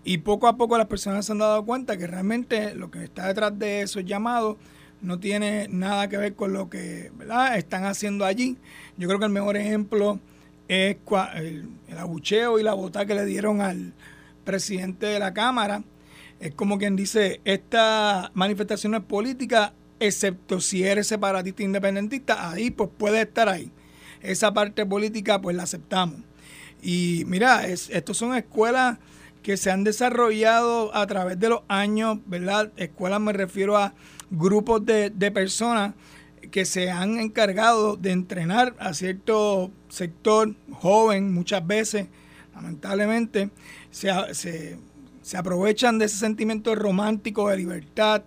y 0.04 0.18
poco 0.18 0.48
a 0.48 0.58
poco 0.58 0.78
las 0.78 0.88
personas 0.88 1.26
se 1.26 1.32
han 1.32 1.38
dado 1.38 1.64
cuenta 1.64 1.96
que 1.98 2.08
realmente 2.08 2.76
lo 2.76 2.92
que 2.92 3.06
está 3.06 3.28
detrás 3.28 3.58
de 3.58 3.84
esos 3.84 4.04
llamados 4.04 4.58
no 5.02 5.18
tiene 5.18 5.68
nada 5.70 6.10
que 6.10 6.18
ver 6.18 6.36
con 6.36 6.52
lo 6.52 6.70
que 6.70 7.10
están 7.56 7.86
haciendo 7.86 8.26
allí. 8.26 8.58
Yo 8.98 9.08
creo 9.08 9.18
que 9.20 9.26
el 9.26 9.32
mejor 9.32 9.56
ejemplo 9.56 10.20
es 10.68 10.98
el, 11.36 11.70
el 11.88 11.98
abucheo 11.98 12.60
y 12.60 12.64
la 12.64 12.74
bota 12.74 13.06
que 13.06 13.16
le 13.16 13.26
dieron 13.26 13.62
al 13.62 13.94
presidente 14.44 15.06
de 15.06 15.20
la 15.20 15.34
Cámara. 15.34 15.84
Es 16.42 16.54
como 16.54 16.78
quien 16.78 16.98
dice, 16.98 17.40
esta 17.46 18.30
manifestación 18.34 18.94
es 18.96 19.02
política, 19.02 19.74
excepto 20.02 20.60
si 20.60 20.84
eres 20.84 21.08
separatista 21.08 21.64
independentista, 21.64 22.50
ahí 22.52 22.72
pues 22.72 22.90
puede 22.98 23.22
estar 23.22 23.48
ahí. 23.48 23.72
Esa 24.22 24.54
parte 24.54 24.86
política 24.86 25.40
pues 25.40 25.56
la 25.56 25.64
aceptamos. 25.64 26.20
Y 26.82 27.24
mira, 27.28 27.68
es, 27.68 27.90
estos 27.90 28.18
son 28.18 28.36
escuelas 28.36 28.98
que 29.44 29.58
se 29.58 29.72
han 29.72 29.84
desarrollado 29.84 30.96
a 30.96 31.06
través 31.08 31.40
de 31.40 31.50
los 31.50 31.62
años, 31.68 32.20
¿verdad? 32.26 32.72
Escuelas 32.78 33.20
me 33.20 33.34
refiero 33.34 33.78
a 33.78 33.94
grupos 34.30 34.86
de, 34.86 35.12
personas 35.32 35.94
que 36.52 36.66
se 36.66 36.92
han 36.92 37.20
encargado 37.20 37.96
de 37.98 38.12
entrenar 38.12 38.76
a 38.80 38.94
cierto 38.94 39.72
sector 39.90 40.56
joven 40.72 41.34
muchas 41.34 41.66
veces, 41.66 42.08
lamentablemente, 42.54 43.50
se, 43.90 44.12
se, 44.34 44.78
se 45.22 45.38
aprovechan 45.38 45.98
de 45.98 46.06
ese 46.06 46.18
sentimiento 46.18 46.74
romántico 46.76 47.50
de 47.50 47.58
libertad 47.58 48.24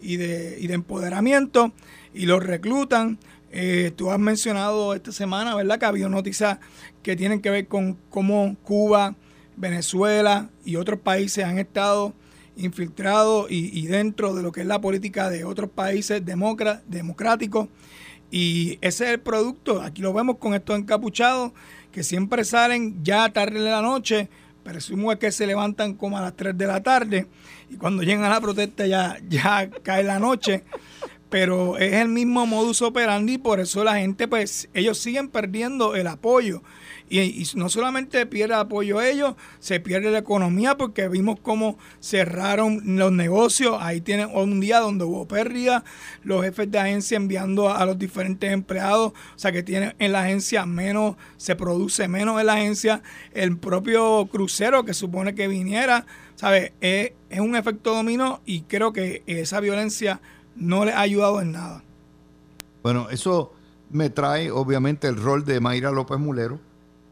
y 0.00 0.16
de, 0.16 0.58
y 0.60 0.66
de 0.66 0.74
empoderamiento 0.74 1.72
y 2.14 2.26
los 2.26 2.42
reclutan 2.42 3.18
eh, 3.58 3.90
tú 3.90 4.10
has 4.10 4.18
mencionado 4.18 4.94
esta 4.94 5.12
semana, 5.12 5.54
¿verdad? 5.54 5.78
Que 5.78 5.86
ha 5.86 5.88
habido 5.88 6.10
noticias 6.10 6.58
que 7.02 7.16
tienen 7.16 7.40
que 7.40 7.48
ver 7.48 7.66
con 7.66 7.96
cómo 8.10 8.54
Cuba, 8.62 9.14
Venezuela 9.56 10.50
y 10.62 10.76
otros 10.76 11.00
países 11.00 11.42
han 11.42 11.58
estado 11.58 12.12
infiltrados 12.58 13.46
y, 13.48 13.86
dentro 13.86 14.34
de 14.34 14.42
lo 14.42 14.52
que 14.52 14.60
es 14.60 14.66
la 14.66 14.82
política 14.82 15.30
de 15.30 15.44
otros 15.44 15.70
países 15.70 16.22
democráticos. 16.22 17.68
Y 18.30 18.76
ese 18.82 19.04
es 19.04 19.10
el 19.12 19.20
producto. 19.20 19.80
Aquí 19.80 20.02
lo 20.02 20.12
vemos 20.12 20.36
con 20.36 20.52
estos 20.52 20.78
encapuchados 20.78 21.52
que 21.92 22.02
siempre 22.02 22.44
salen 22.44 23.02
ya 23.02 23.32
tarde 23.32 23.62
de 23.62 23.70
la 23.70 23.80
noche. 23.80 24.28
Presumo 24.64 25.18
que 25.18 25.32
se 25.32 25.46
levantan 25.46 25.94
como 25.94 26.18
a 26.18 26.20
las 26.20 26.36
3 26.36 26.58
de 26.58 26.66
la 26.66 26.82
tarde 26.82 27.26
y 27.70 27.76
cuando 27.76 28.02
llegan 28.02 28.24
a 28.24 28.28
la 28.28 28.40
protesta 28.40 28.86
ya, 28.86 29.16
ya 29.26 29.70
cae 29.82 30.02
la 30.02 30.18
noche 30.18 30.62
pero 31.28 31.76
es 31.78 31.94
el 31.94 32.08
mismo 32.08 32.46
modus 32.46 32.82
operandi, 32.82 33.38
por 33.38 33.60
eso 33.60 33.82
la 33.82 33.96
gente, 33.96 34.28
pues, 34.28 34.68
ellos 34.74 34.98
siguen 34.98 35.28
perdiendo 35.28 35.96
el 35.96 36.06
apoyo. 36.06 36.62
Y, 37.08 37.46
no 37.54 37.68
solamente 37.68 38.26
pierde 38.26 38.54
apoyo 38.54 39.00
ellos, 39.00 39.34
se 39.60 39.78
pierde 39.78 40.10
la 40.10 40.18
economía 40.18 40.76
porque 40.76 41.08
vimos 41.08 41.38
cómo 41.40 41.78
cerraron 42.00 42.96
los 42.96 43.12
negocios. 43.12 43.76
Ahí 43.80 44.00
tienen 44.00 44.28
un 44.32 44.60
día 44.60 44.80
donde 44.80 45.04
hubo 45.04 45.28
pérdida, 45.28 45.84
los 46.24 46.44
jefes 46.44 46.70
de 46.70 46.78
agencia 46.78 47.16
enviando 47.16 47.70
a, 47.70 47.86
los 47.86 47.98
diferentes 47.98 48.50
empleados, 48.50 49.12
o 49.12 49.38
sea 49.38 49.52
que 49.52 49.62
tiene 49.62 49.94
en 49.98 50.12
la 50.12 50.22
agencia 50.22 50.66
menos, 50.66 51.16
se 51.36 51.54
produce 51.54 52.08
menos 52.08 52.40
en 52.40 52.46
la 52.46 52.54
agencia. 52.54 53.02
El 53.32 53.56
propio 53.56 54.26
crucero 54.26 54.84
que 54.84 54.94
supone 54.94 55.34
que 55.34 55.46
viniera, 55.46 56.06
¿sabes? 56.34 56.72
Es, 56.80 57.12
es 57.30 57.40
un 57.40 57.54
efecto 57.54 57.94
dominó 57.94 58.40
y 58.44 58.62
creo 58.62 58.92
que 58.92 59.22
esa 59.26 59.60
violencia 59.60 60.20
no 60.56 60.84
le 60.84 60.92
ha 60.92 61.00
ayudado 61.00 61.40
en 61.40 61.52
nada. 61.52 61.82
Bueno, 62.82 63.08
eso 63.10 63.52
me 63.90 64.10
trae 64.10 64.50
obviamente 64.50 65.08
el 65.08 65.16
rol 65.16 65.44
de 65.44 65.60
Mayra 65.60 65.90
López 65.90 66.18
Mulero 66.18 66.58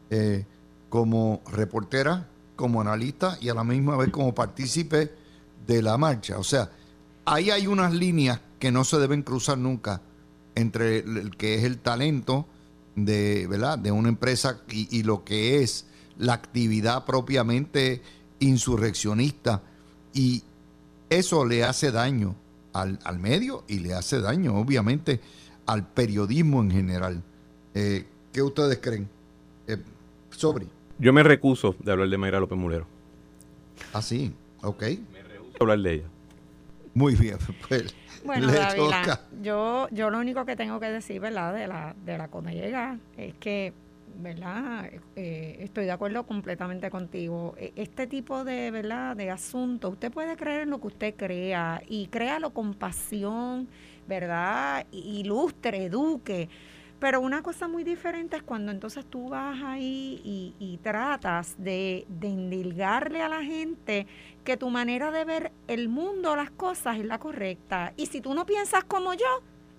eh, 0.09 0.45
como 0.89 1.41
reportera, 1.51 2.27
como 2.55 2.81
analista 2.81 3.37
y 3.41 3.49
a 3.49 3.53
la 3.53 3.63
misma 3.63 3.97
vez 3.97 4.09
como 4.09 4.33
partícipe 4.33 5.11
de 5.67 5.81
la 5.81 5.97
marcha. 5.97 6.37
O 6.37 6.43
sea, 6.43 6.69
ahí 7.25 7.49
hay 7.49 7.67
unas 7.67 7.93
líneas 7.93 8.39
que 8.59 8.71
no 8.71 8.83
se 8.83 8.97
deben 8.97 9.23
cruzar 9.23 9.57
nunca 9.57 10.01
entre 10.55 10.99
el 10.99 11.35
que 11.35 11.55
es 11.55 11.63
el 11.63 11.79
talento 11.79 12.45
de, 12.95 13.45
¿verdad? 13.47 13.77
de 13.77 13.91
una 13.91 14.09
empresa 14.09 14.61
y, 14.69 14.87
y 14.97 15.03
lo 15.03 15.23
que 15.23 15.61
es 15.61 15.85
la 16.17 16.33
actividad 16.33 17.05
propiamente 17.05 18.01
insurreccionista. 18.39 19.61
Y 20.13 20.43
eso 21.09 21.45
le 21.45 21.65
hace 21.65 21.91
daño 21.91 22.35
al, 22.75 22.99
al 23.03 23.19
medio 23.19 23.63
y 23.67 23.79
le 23.79 23.93
hace 23.93 24.19
daño, 24.19 24.55
obviamente, 24.55 25.19
al 25.65 25.87
periodismo 25.87 26.61
en 26.61 26.71
general. 26.71 27.23
Eh, 27.73 28.05
¿Qué 28.33 28.41
ustedes 28.41 28.79
creen? 28.81 29.07
Eh, 29.67 29.77
Sobri. 30.29 30.67
Yo 30.99 31.13
me 31.13 31.23
recuso 31.23 31.75
de 31.79 31.91
hablar 31.91 32.09
de 32.09 32.17
Mayra 32.17 32.39
López 32.39 32.57
Mulero. 32.57 32.85
Ah, 33.93 34.01
sí, 34.01 34.33
ok. 34.61 34.81
Me 35.11 35.23
rehuso 35.23 35.51
de 35.51 35.57
hablar 35.61 35.79
de 35.79 35.93
ella. 35.93 36.07
Muy 36.93 37.15
bien, 37.15 37.37
pues 37.67 37.93
Bueno, 38.25 38.47
toca. 38.75 39.21
yo, 39.41 39.87
yo 39.91 40.09
lo 40.09 40.19
único 40.19 40.45
que 40.45 40.55
tengo 40.55 40.79
que 40.79 40.87
decir, 40.87 41.19
¿verdad? 41.21 41.53
De 41.53 41.67
la, 41.67 41.95
de 42.05 42.17
la 42.17 42.27
colega 42.27 42.99
es 43.17 43.33
que, 43.35 43.73
¿verdad? 44.17 44.89
Eh, 45.15 45.57
estoy 45.59 45.85
de 45.85 45.91
acuerdo 45.91 46.25
completamente 46.25 46.89
contigo. 46.89 47.53
E- 47.57 47.73
Este 47.75 48.07
tipo 48.07 48.43
de, 48.43 48.71
¿verdad? 48.71 49.15
De 49.15 49.29
asuntos, 49.31 49.93
usted 49.93 50.11
puede 50.11 50.35
creer 50.37 50.61
en 50.61 50.69
lo 50.71 50.79
que 50.81 50.87
usted 50.87 51.15
crea 51.15 51.81
y 51.87 52.07
créalo 52.07 52.51
con 52.53 52.73
pasión, 52.73 53.67
¿verdad? 54.07 54.85
Ilustre, 54.91 55.85
eduque. 55.85 56.49
Pero 56.99 57.19
una 57.19 57.41
cosa 57.43 57.67
muy 57.67 57.83
diferente 57.83 58.37
es 58.37 58.43
cuando 58.43 58.71
entonces 58.71 59.05
tú 59.05 59.29
vas 59.29 59.61
ahí 59.63 60.21
y, 60.23 60.55
y 60.59 60.77
tratas 60.77 61.55
de, 61.57 62.05
de 62.07 62.29
endilgarle 62.29 63.21
a 63.21 63.27
la 63.29 63.43
gente 63.43 64.07
que 64.45 64.55
tu 64.57 64.69
manera 64.69 65.11
de 65.11 65.25
ver 65.25 65.51
el 65.67 65.89
mundo, 65.89 66.35
las 66.35 66.51
cosas, 66.51 66.97
es 66.97 67.05
la 67.05 67.19
correcta. 67.19 67.93
Y 67.97 68.05
si 68.05 68.21
tú 68.21 68.33
no 68.33 68.45
piensas 68.45 68.85
como 68.85 69.13
yo, 69.13 69.25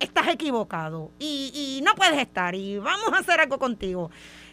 estás 0.01 0.29
equivocado. 0.29 1.11
Y, 1.19 1.51
y 1.79 1.83
no 1.83 1.95
puedes 1.95 2.19
estar. 2.19 2.55
Y 2.55 2.79
vamos 2.79 3.13
a 3.13 3.19
hacer 3.19 3.41
algo 3.41 3.59
contigo. 3.59 4.11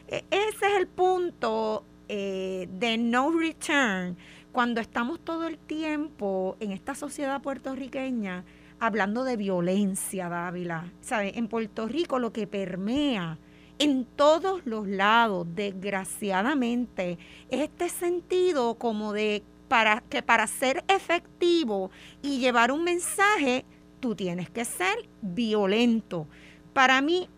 E- 0.07 0.23
Ese 0.31 0.67
es 0.67 0.77
el 0.77 0.87
punto 0.87 1.85
eh, 2.07 2.67
de 2.71 2.97
no 2.97 3.31
return. 3.31 4.17
Cuando 4.51 4.81
estamos 4.81 5.19
todo 5.19 5.47
el 5.47 5.57
tiempo 5.57 6.57
en 6.59 6.71
esta 6.71 6.93
sociedad 6.95 7.41
puertorriqueña 7.41 8.45
hablando 8.79 9.23
de 9.23 9.37
violencia, 9.37 10.29
Dávila. 10.29 10.91
¿Sabes? 11.01 11.35
En 11.37 11.47
Puerto 11.47 11.87
Rico 11.87 12.19
lo 12.19 12.31
que 12.33 12.47
permea 12.47 13.37
en 13.79 14.05
todos 14.05 14.61
los 14.65 14.87
lados, 14.87 15.47
desgraciadamente, 15.55 17.17
es 17.49 17.61
este 17.61 17.89
sentido 17.89 18.75
como 18.75 19.13
de 19.13 19.43
para 19.67 20.01
que 20.01 20.21
para 20.21 20.45
ser 20.45 20.83
efectivo 20.87 21.89
y 22.21 22.39
llevar 22.39 22.71
un 22.71 22.83
mensaje, 22.83 23.65
tú 24.03 24.15
tienes 24.15 24.49
que 24.49 24.65
ser 24.65 25.07
violento. 25.21 26.27
Para 26.73 26.99
mí, 27.01 27.29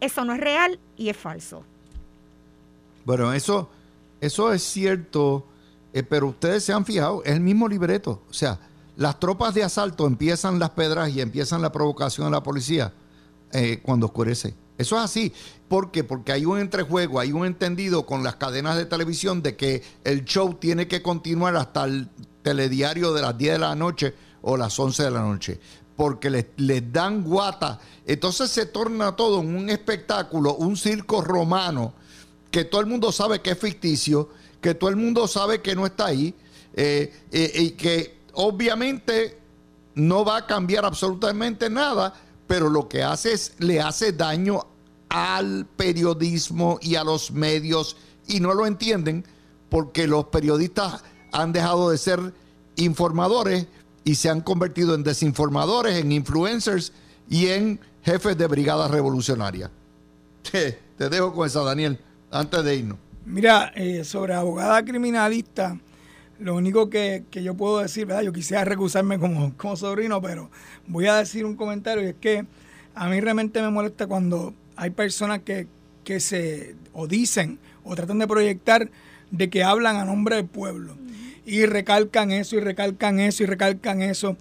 eso 0.00 0.24
no 0.24 0.32
es 0.32 0.40
real 0.40 0.80
y 0.96 1.10
es 1.10 1.16
falso. 1.18 1.62
Bueno, 3.04 3.34
eso, 3.34 3.68
eso 4.22 4.50
es 4.50 4.62
cierto, 4.62 5.44
eh, 5.92 6.02
pero 6.02 6.28
ustedes 6.28 6.64
se 6.64 6.72
han 6.72 6.86
fijado, 6.86 7.22
es 7.24 7.34
el 7.34 7.40
mismo 7.40 7.68
libreto. 7.68 8.22
O 8.30 8.32
sea, 8.32 8.58
las 8.96 9.20
tropas 9.20 9.52
de 9.52 9.64
asalto 9.64 10.06
empiezan 10.06 10.58
las 10.58 10.70
pedras 10.70 11.10
y 11.10 11.20
empiezan 11.20 11.60
la 11.60 11.70
provocación 11.70 12.26
a 12.28 12.30
la 12.30 12.42
policía 12.42 12.94
eh, 13.52 13.80
cuando 13.82 14.06
oscurece. 14.06 14.54
Eso 14.78 14.96
es 14.96 15.02
así. 15.02 15.30
¿Por 15.68 15.90
qué? 15.90 16.04
Porque 16.04 16.32
hay 16.32 16.46
un 16.46 16.58
entrejuego, 16.58 17.20
hay 17.20 17.32
un 17.32 17.44
entendido 17.44 18.06
con 18.06 18.24
las 18.24 18.36
cadenas 18.36 18.78
de 18.78 18.86
televisión 18.86 19.42
de 19.42 19.56
que 19.56 19.82
el 20.04 20.24
show 20.24 20.54
tiene 20.54 20.88
que 20.88 21.02
continuar 21.02 21.54
hasta 21.56 21.84
el 21.84 22.08
telediario 22.40 23.12
de 23.12 23.20
las 23.20 23.36
10 23.36 23.52
de 23.52 23.58
la 23.58 23.74
noche 23.74 24.14
o 24.40 24.56
las 24.56 24.78
11 24.78 25.02
de 25.02 25.10
la 25.10 25.20
noche. 25.20 25.60
Porque 25.96 26.30
les, 26.30 26.46
les 26.56 26.92
dan 26.92 27.22
guata. 27.22 27.80
Entonces 28.06 28.50
se 28.50 28.66
torna 28.66 29.14
todo 29.14 29.40
en 29.40 29.54
un 29.54 29.70
espectáculo, 29.70 30.54
un 30.54 30.76
circo 30.76 31.20
romano 31.20 31.94
que 32.54 32.64
todo 32.64 32.80
el 32.80 32.86
mundo 32.86 33.10
sabe 33.10 33.42
que 33.42 33.50
es 33.50 33.58
ficticio, 33.58 34.28
que 34.60 34.76
todo 34.76 34.88
el 34.88 34.94
mundo 34.94 35.26
sabe 35.26 35.60
que 35.60 35.74
no 35.74 35.86
está 35.86 36.06
ahí, 36.06 36.32
eh, 36.74 37.12
eh, 37.32 37.52
y 37.52 37.70
que 37.72 38.18
obviamente 38.32 39.40
no 39.96 40.24
va 40.24 40.36
a 40.36 40.46
cambiar 40.46 40.84
absolutamente 40.84 41.68
nada, 41.68 42.14
pero 42.46 42.68
lo 42.68 42.88
que 42.88 43.02
hace 43.02 43.32
es 43.32 43.54
le 43.58 43.80
hace 43.80 44.12
daño 44.12 44.66
al 45.08 45.66
periodismo 45.76 46.78
y 46.80 46.94
a 46.94 47.02
los 47.02 47.32
medios 47.32 47.96
y 48.28 48.38
no 48.38 48.54
lo 48.54 48.66
entienden 48.66 49.24
porque 49.68 50.06
los 50.06 50.26
periodistas 50.26 51.02
han 51.32 51.52
dejado 51.52 51.90
de 51.90 51.98
ser 51.98 52.34
informadores 52.76 53.66
y 54.04 54.14
se 54.14 54.28
han 54.28 54.40
convertido 54.40 54.94
en 54.94 55.02
desinformadores, 55.02 55.96
en 55.96 56.12
influencers 56.12 56.92
y 57.28 57.46
en 57.46 57.80
jefes 58.02 58.36
de 58.36 58.46
brigadas 58.46 58.90
revolucionarias. 58.90 59.70
Te, 60.50 60.78
te 60.98 61.08
dejo 61.08 61.32
con 61.32 61.46
esa, 61.46 61.62
Daniel, 61.62 61.98
antes 62.30 62.62
de 62.62 62.76
irnos. 62.76 62.98
Mira, 63.24 63.72
eh, 63.74 64.04
sobre 64.04 64.34
abogada 64.34 64.84
criminalista, 64.84 65.78
lo 66.38 66.54
único 66.54 66.90
que, 66.90 67.24
que 67.30 67.42
yo 67.42 67.54
puedo 67.54 67.78
decir, 67.78 68.06
¿verdad? 68.06 68.22
Yo 68.22 68.32
quisiera 68.32 68.64
recusarme 68.64 69.18
como, 69.18 69.56
como 69.56 69.76
sobrino, 69.76 70.20
pero 70.20 70.50
voy 70.86 71.06
a 71.06 71.16
decir 71.16 71.46
un 71.46 71.56
comentario 71.56 72.04
y 72.04 72.08
es 72.08 72.16
que 72.20 72.44
a 72.94 73.08
mí 73.08 73.20
realmente 73.20 73.62
me 73.62 73.70
molesta 73.70 74.06
cuando 74.06 74.52
hay 74.76 74.90
personas 74.90 75.40
que, 75.40 75.66
que 76.04 76.20
se 76.20 76.76
o 76.92 77.06
dicen 77.06 77.58
o 77.82 77.94
tratan 77.94 78.18
de 78.18 78.26
proyectar 78.26 78.90
de 79.30 79.50
que 79.50 79.64
hablan 79.64 79.96
a 79.96 80.04
nombre 80.04 80.36
del 80.36 80.46
pueblo 80.46 80.96
y 81.44 81.66
recalcan 81.66 82.30
eso 82.30 82.56
y 82.56 82.60
recalcan 82.60 83.20
eso 83.20 83.42
y 83.42 83.46
recalcan 83.46 84.02
eso 84.02 84.36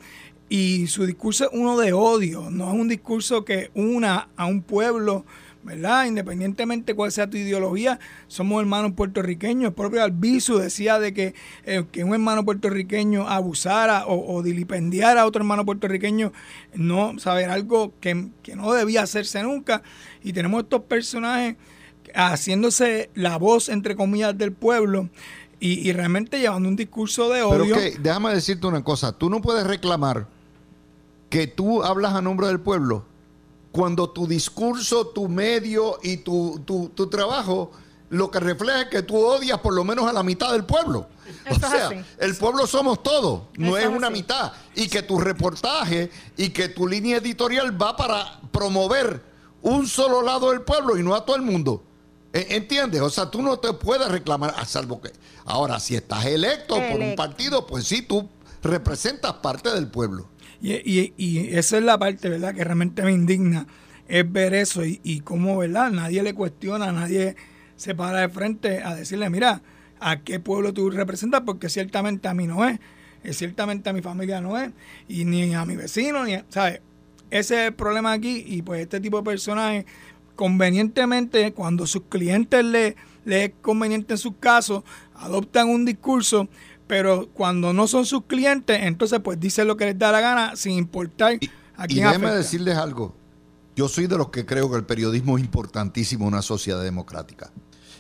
y 0.49 0.85
su 0.85 1.05
discurso 1.05 1.45
es 1.45 1.49
uno 1.53 1.77
de 1.77 1.93
odio, 1.93 2.51
no 2.51 2.71
es 2.71 2.79
un 2.79 2.87
discurso 2.87 3.43
que 3.43 3.71
una 3.73 4.29
a 4.35 4.45
un 4.45 4.61
pueblo, 4.61 5.25
¿verdad? 5.63 6.05
Independientemente 6.05 6.93
cuál 6.93 7.11
sea 7.11 7.27
tu 7.27 7.37
ideología, 7.37 7.99
somos 8.27 8.61
hermanos 8.61 8.91
puertorriqueños. 8.91 9.69
El 9.69 9.73
propio 9.73 10.03
Albizu 10.03 10.57
decía 10.57 10.99
de 10.99 11.13
que, 11.13 11.33
eh, 11.65 11.85
que 11.91 12.03
un 12.03 12.13
hermano 12.13 12.45
puertorriqueño 12.45 13.27
abusara 13.27 14.05
o, 14.05 14.43
dilipendiara 14.43 15.21
a 15.21 15.25
otro 15.25 15.41
hermano 15.41 15.65
puertorriqueño, 15.65 16.33
no, 16.75 17.17
saber 17.17 17.49
algo 17.49 17.93
que, 17.99 18.27
que 18.43 18.55
no 18.55 18.73
debía 18.73 19.01
hacerse 19.01 19.41
nunca. 19.41 19.81
Y 20.21 20.33
tenemos 20.33 20.63
estos 20.63 20.81
personajes 20.81 21.55
haciéndose 22.13 23.09
la 23.15 23.37
voz, 23.37 23.69
entre 23.69 23.95
comillas, 23.95 24.37
del 24.37 24.51
pueblo. 24.51 25.09
Y, 25.66 25.88
y 25.89 25.93
realmente 25.93 26.39
llevando 26.39 26.68
un 26.68 26.76
discurso 26.76 27.30
de 27.30 27.41
Pero 27.49 27.64
odio. 27.64 27.76
que, 27.76 27.97
déjame 27.97 28.34
decirte 28.34 28.68
una 28.68 28.84
cosa, 28.84 29.14
tú 29.14 29.30
no 29.30 29.41
puedes 29.41 29.66
reclamar 29.66 30.28
que 31.30 31.47
tú 31.47 31.84
hablas 31.84 32.14
a 32.16 32.22
nombre 32.22 32.47
del 32.47 32.59
pueblo 32.59 33.05
cuando 33.72 34.09
tu 34.09 34.28
discurso, 34.28 35.07
tu 35.07 35.30
medio 35.30 35.99
y 36.03 36.18
tu, 36.18 36.61
tu, 36.66 36.89
tu 36.89 37.07
trabajo 37.07 37.72
lo 38.09 38.30
que 38.30 38.39
refleja 38.41 38.82
es 38.82 38.88
que 38.89 39.01
tú 39.03 39.18
odias 39.18 39.57
por 39.59 39.74
lo 39.74 39.84
menos 39.84 40.05
a 40.05 40.14
la 40.14 40.22
mitad 40.22 40.51
del 40.51 40.66
pueblo. 40.66 41.07
Eso 41.45 41.66
o 41.66 41.70
sea, 41.70 42.05
el 42.20 42.36
pueblo 42.36 42.68
somos 42.68 43.01
todos, 43.01 43.43
no 43.57 43.70
Eso 43.70 43.78
es 43.78 43.84
es 43.86 43.97
una 43.97 44.07
así. 44.07 44.18
mitad. 44.18 44.51
Y 44.76 44.88
que 44.89 45.01
tu 45.01 45.18
reportaje 45.18 46.11
y 46.38 46.49
que 46.49 46.68
tu 46.70 46.88
línea 46.88 47.18
editorial 47.18 47.82
va 47.82 47.95
para 47.95 48.39
promover 48.51 49.24
un 49.61 49.88
solo 49.88 50.22
lado 50.22 50.51
del 50.51 50.61
pueblo 50.61 50.97
y 50.97 51.03
no 51.03 51.16
a 51.16 51.26
todo 51.26 51.38
el 51.38 51.41
mundo. 51.41 51.82
E- 52.34 52.55
¿Entiendes? 52.55 52.99
O 53.01 53.09
sea, 53.09 53.29
tú 53.31 53.41
no 53.41 53.57
te 53.59 53.71
puedes 53.73 54.09
reclamar, 54.09 54.53
a 54.57 54.65
salvo 54.65 54.99
que... 55.01 55.11
Ahora, 55.45 55.79
si 55.79 55.95
estás 55.95 56.25
electo 56.25 56.75
por 56.89 56.99
un 56.99 57.15
partido, 57.15 57.65
pues 57.67 57.86
sí, 57.86 58.01
tú 58.01 58.27
representas 58.63 59.34
parte 59.34 59.69
del 59.73 59.88
pueblo. 59.88 60.29
Y, 60.61 60.73
y- 60.73 61.13
y 61.17 61.55
esa 61.55 61.77
es 61.77 61.84
la 61.84 61.97
parte, 61.97 62.29
¿verdad?, 62.29 62.55
que 62.55 62.63
realmente 62.63 63.03
me 63.03 63.11
indigna, 63.11 63.67
es 64.07 64.29
ver 64.31 64.53
eso 64.53 64.86
y, 64.86 64.99
y 65.03 65.19
cómo, 65.19 65.57
¿verdad?, 65.57 65.91
nadie 65.91 66.23
le 66.23 66.34
cuestiona, 66.34 66.91
nadie 66.91 67.36
se 67.75 67.93
para 67.95 68.21
de 68.21 68.29
frente 68.29 68.81
a 68.84 68.95
decirle, 68.95 69.29
mira, 69.29 69.61
¿a 69.99 70.21
qué 70.21 70.39
pueblo 70.39 70.73
tú 70.73 70.89
representas? 70.89 71.41
Porque 71.45 71.69
ciertamente 71.69 72.27
a 72.29 72.34
mí 72.34 72.47
no 72.47 72.65
es, 72.65 72.79
eh, 73.23 73.34
ciertamente 73.34 73.89
a 73.89 73.93
mi 73.93 74.01
familia 74.01 74.39
no 74.41 74.57
es, 74.57 74.71
y 75.09 75.25
ni 75.25 75.53
a 75.53 75.65
mi 75.65 75.75
vecino, 75.75 76.23
ni, 76.23 76.36
a- 76.36 76.45
¿sabes? 76.49 76.79
Ese 77.29 77.55
es 77.61 77.67
el 77.69 77.73
problema 77.73 78.13
aquí 78.13 78.43
y 78.47 78.61
pues 78.61 78.81
este 78.81 78.99
tipo 79.01 79.17
de 79.17 79.23
personajes 79.23 79.86
convenientemente 80.43 81.53
cuando 81.53 81.87
sus 81.87 82.01
clientes 82.09 82.65
le, 82.65 82.97
le 83.23 83.45
es 83.45 83.51
conveniente 83.61 84.15
en 84.15 84.17
sus 84.17 84.33
casos 84.41 84.83
adoptan 85.15 85.69
un 85.69 85.85
discurso 85.85 86.49
pero 86.85 87.29
cuando 87.33 87.71
no 87.71 87.87
son 87.87 88.05
sus 88.05 88.25
clientes 88.25 88.77
entonces 88.81 89.21
pues 89.23 89.39
dicen 89.39 89.67
lo 89.67 89.77
que 89.77 89.85
les 89.85 89.97
da 89.97 90.11
la 90.11 90.19
gana 90.19 90.57
sin 90.57 90.73
importar 90.73 91.39
a 91.77 91.85
Y 91.85 91.93
quién 91.93 92.07
déjeme 92.07 92.25
afecta. 92.25 92.35
decirles 92.35 92.75
algo. 92.75 93.15
Yo 93.73 93.87
soy 93.87 94.07
de 94.07 94.17
los 94.17 94.31
que 94.31 94.45
creo 94.45 94.69
que 94.69 94.75
el 94.75 94.83
periodismo 94.83 95.37
es 95.37 95.45
importantísimo 95.45 96.25
en 96.25 96.33
una 96.33 96.41
sociedad 96.41 96.83
democrática. 96.83 97.49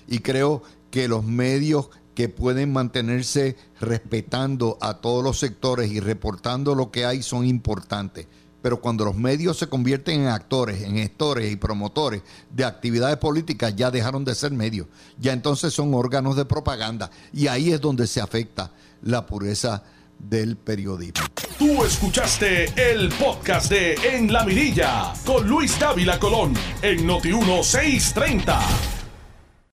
Y 0.09 0.19
creo 0.19 0.63
que 0.91 1.07
los 1.07 1.23
medios 1.23 1.91
que 2.13 2.27
pueden 2.27 2.73
mantenerse 2.73 3.55
respetando 3.79 4.77
a 4.81 4.95
todos 4.95 5.23
los 5.23 5.39
sectores 5.39 5.89
y 5.93 6.01
reportando 6.01 6.75
lo 6.75 6.91
que 6.91 7.05
hay 7.05 7.23
son 7.23 7.45
importantes. 7.45 8.27
Pero 8.63 8.79
cuando 8.79 9.03
los 9.03 9.15
medios 9.15 9.57
se 9.57 9.67
convierten 9.67 10.21
en 10.21 10.27
actores, 10.29 10.81
en 10.83 10.95
gestores 10.95 11.51
y 11.51 11.57
promotores 11.57 12.21
de 12.49 12.63
actividades 12.63 13.17
políticas, 13.17 13.75
ya 13.75 13.91
dejaron 13.91 14.23
de 14.23 14.33
ser 14.33 14.53
medios. 14.53 14.87
Ya 15.19 15.33
entonces 15.33 15.73
son 15.73 15.93
órganos 15.93 16.37
de 16.37 16.45
propaganda. 16.45 17.11
Y 17.33 17.47
ahí 17.47 17.73
es 17.73 17.81
donde 17.81 18.07
se 18.07 18.21
afecta 18.21 18.71
la 19.01 19.25
pureza 19.25 19.83
del 20.17 20.55
periodismo. 20.55 21.25
Tú 21.59 21.83
escuchaste 21.83 22.71
el 22.77 23.09
podcast 23.09 23.69
de 23.69 23.95
En 23.95 24.31
la 24.31 24.45
Mirilla 24.45 25.11
con 25.25 25.45
Luis 25.45 25.77
Dávila 25.77 26.17
Colón 26.17 26.53
en 26.81 27.05
Noti 27.05 27.33
1630. 27.33 29.02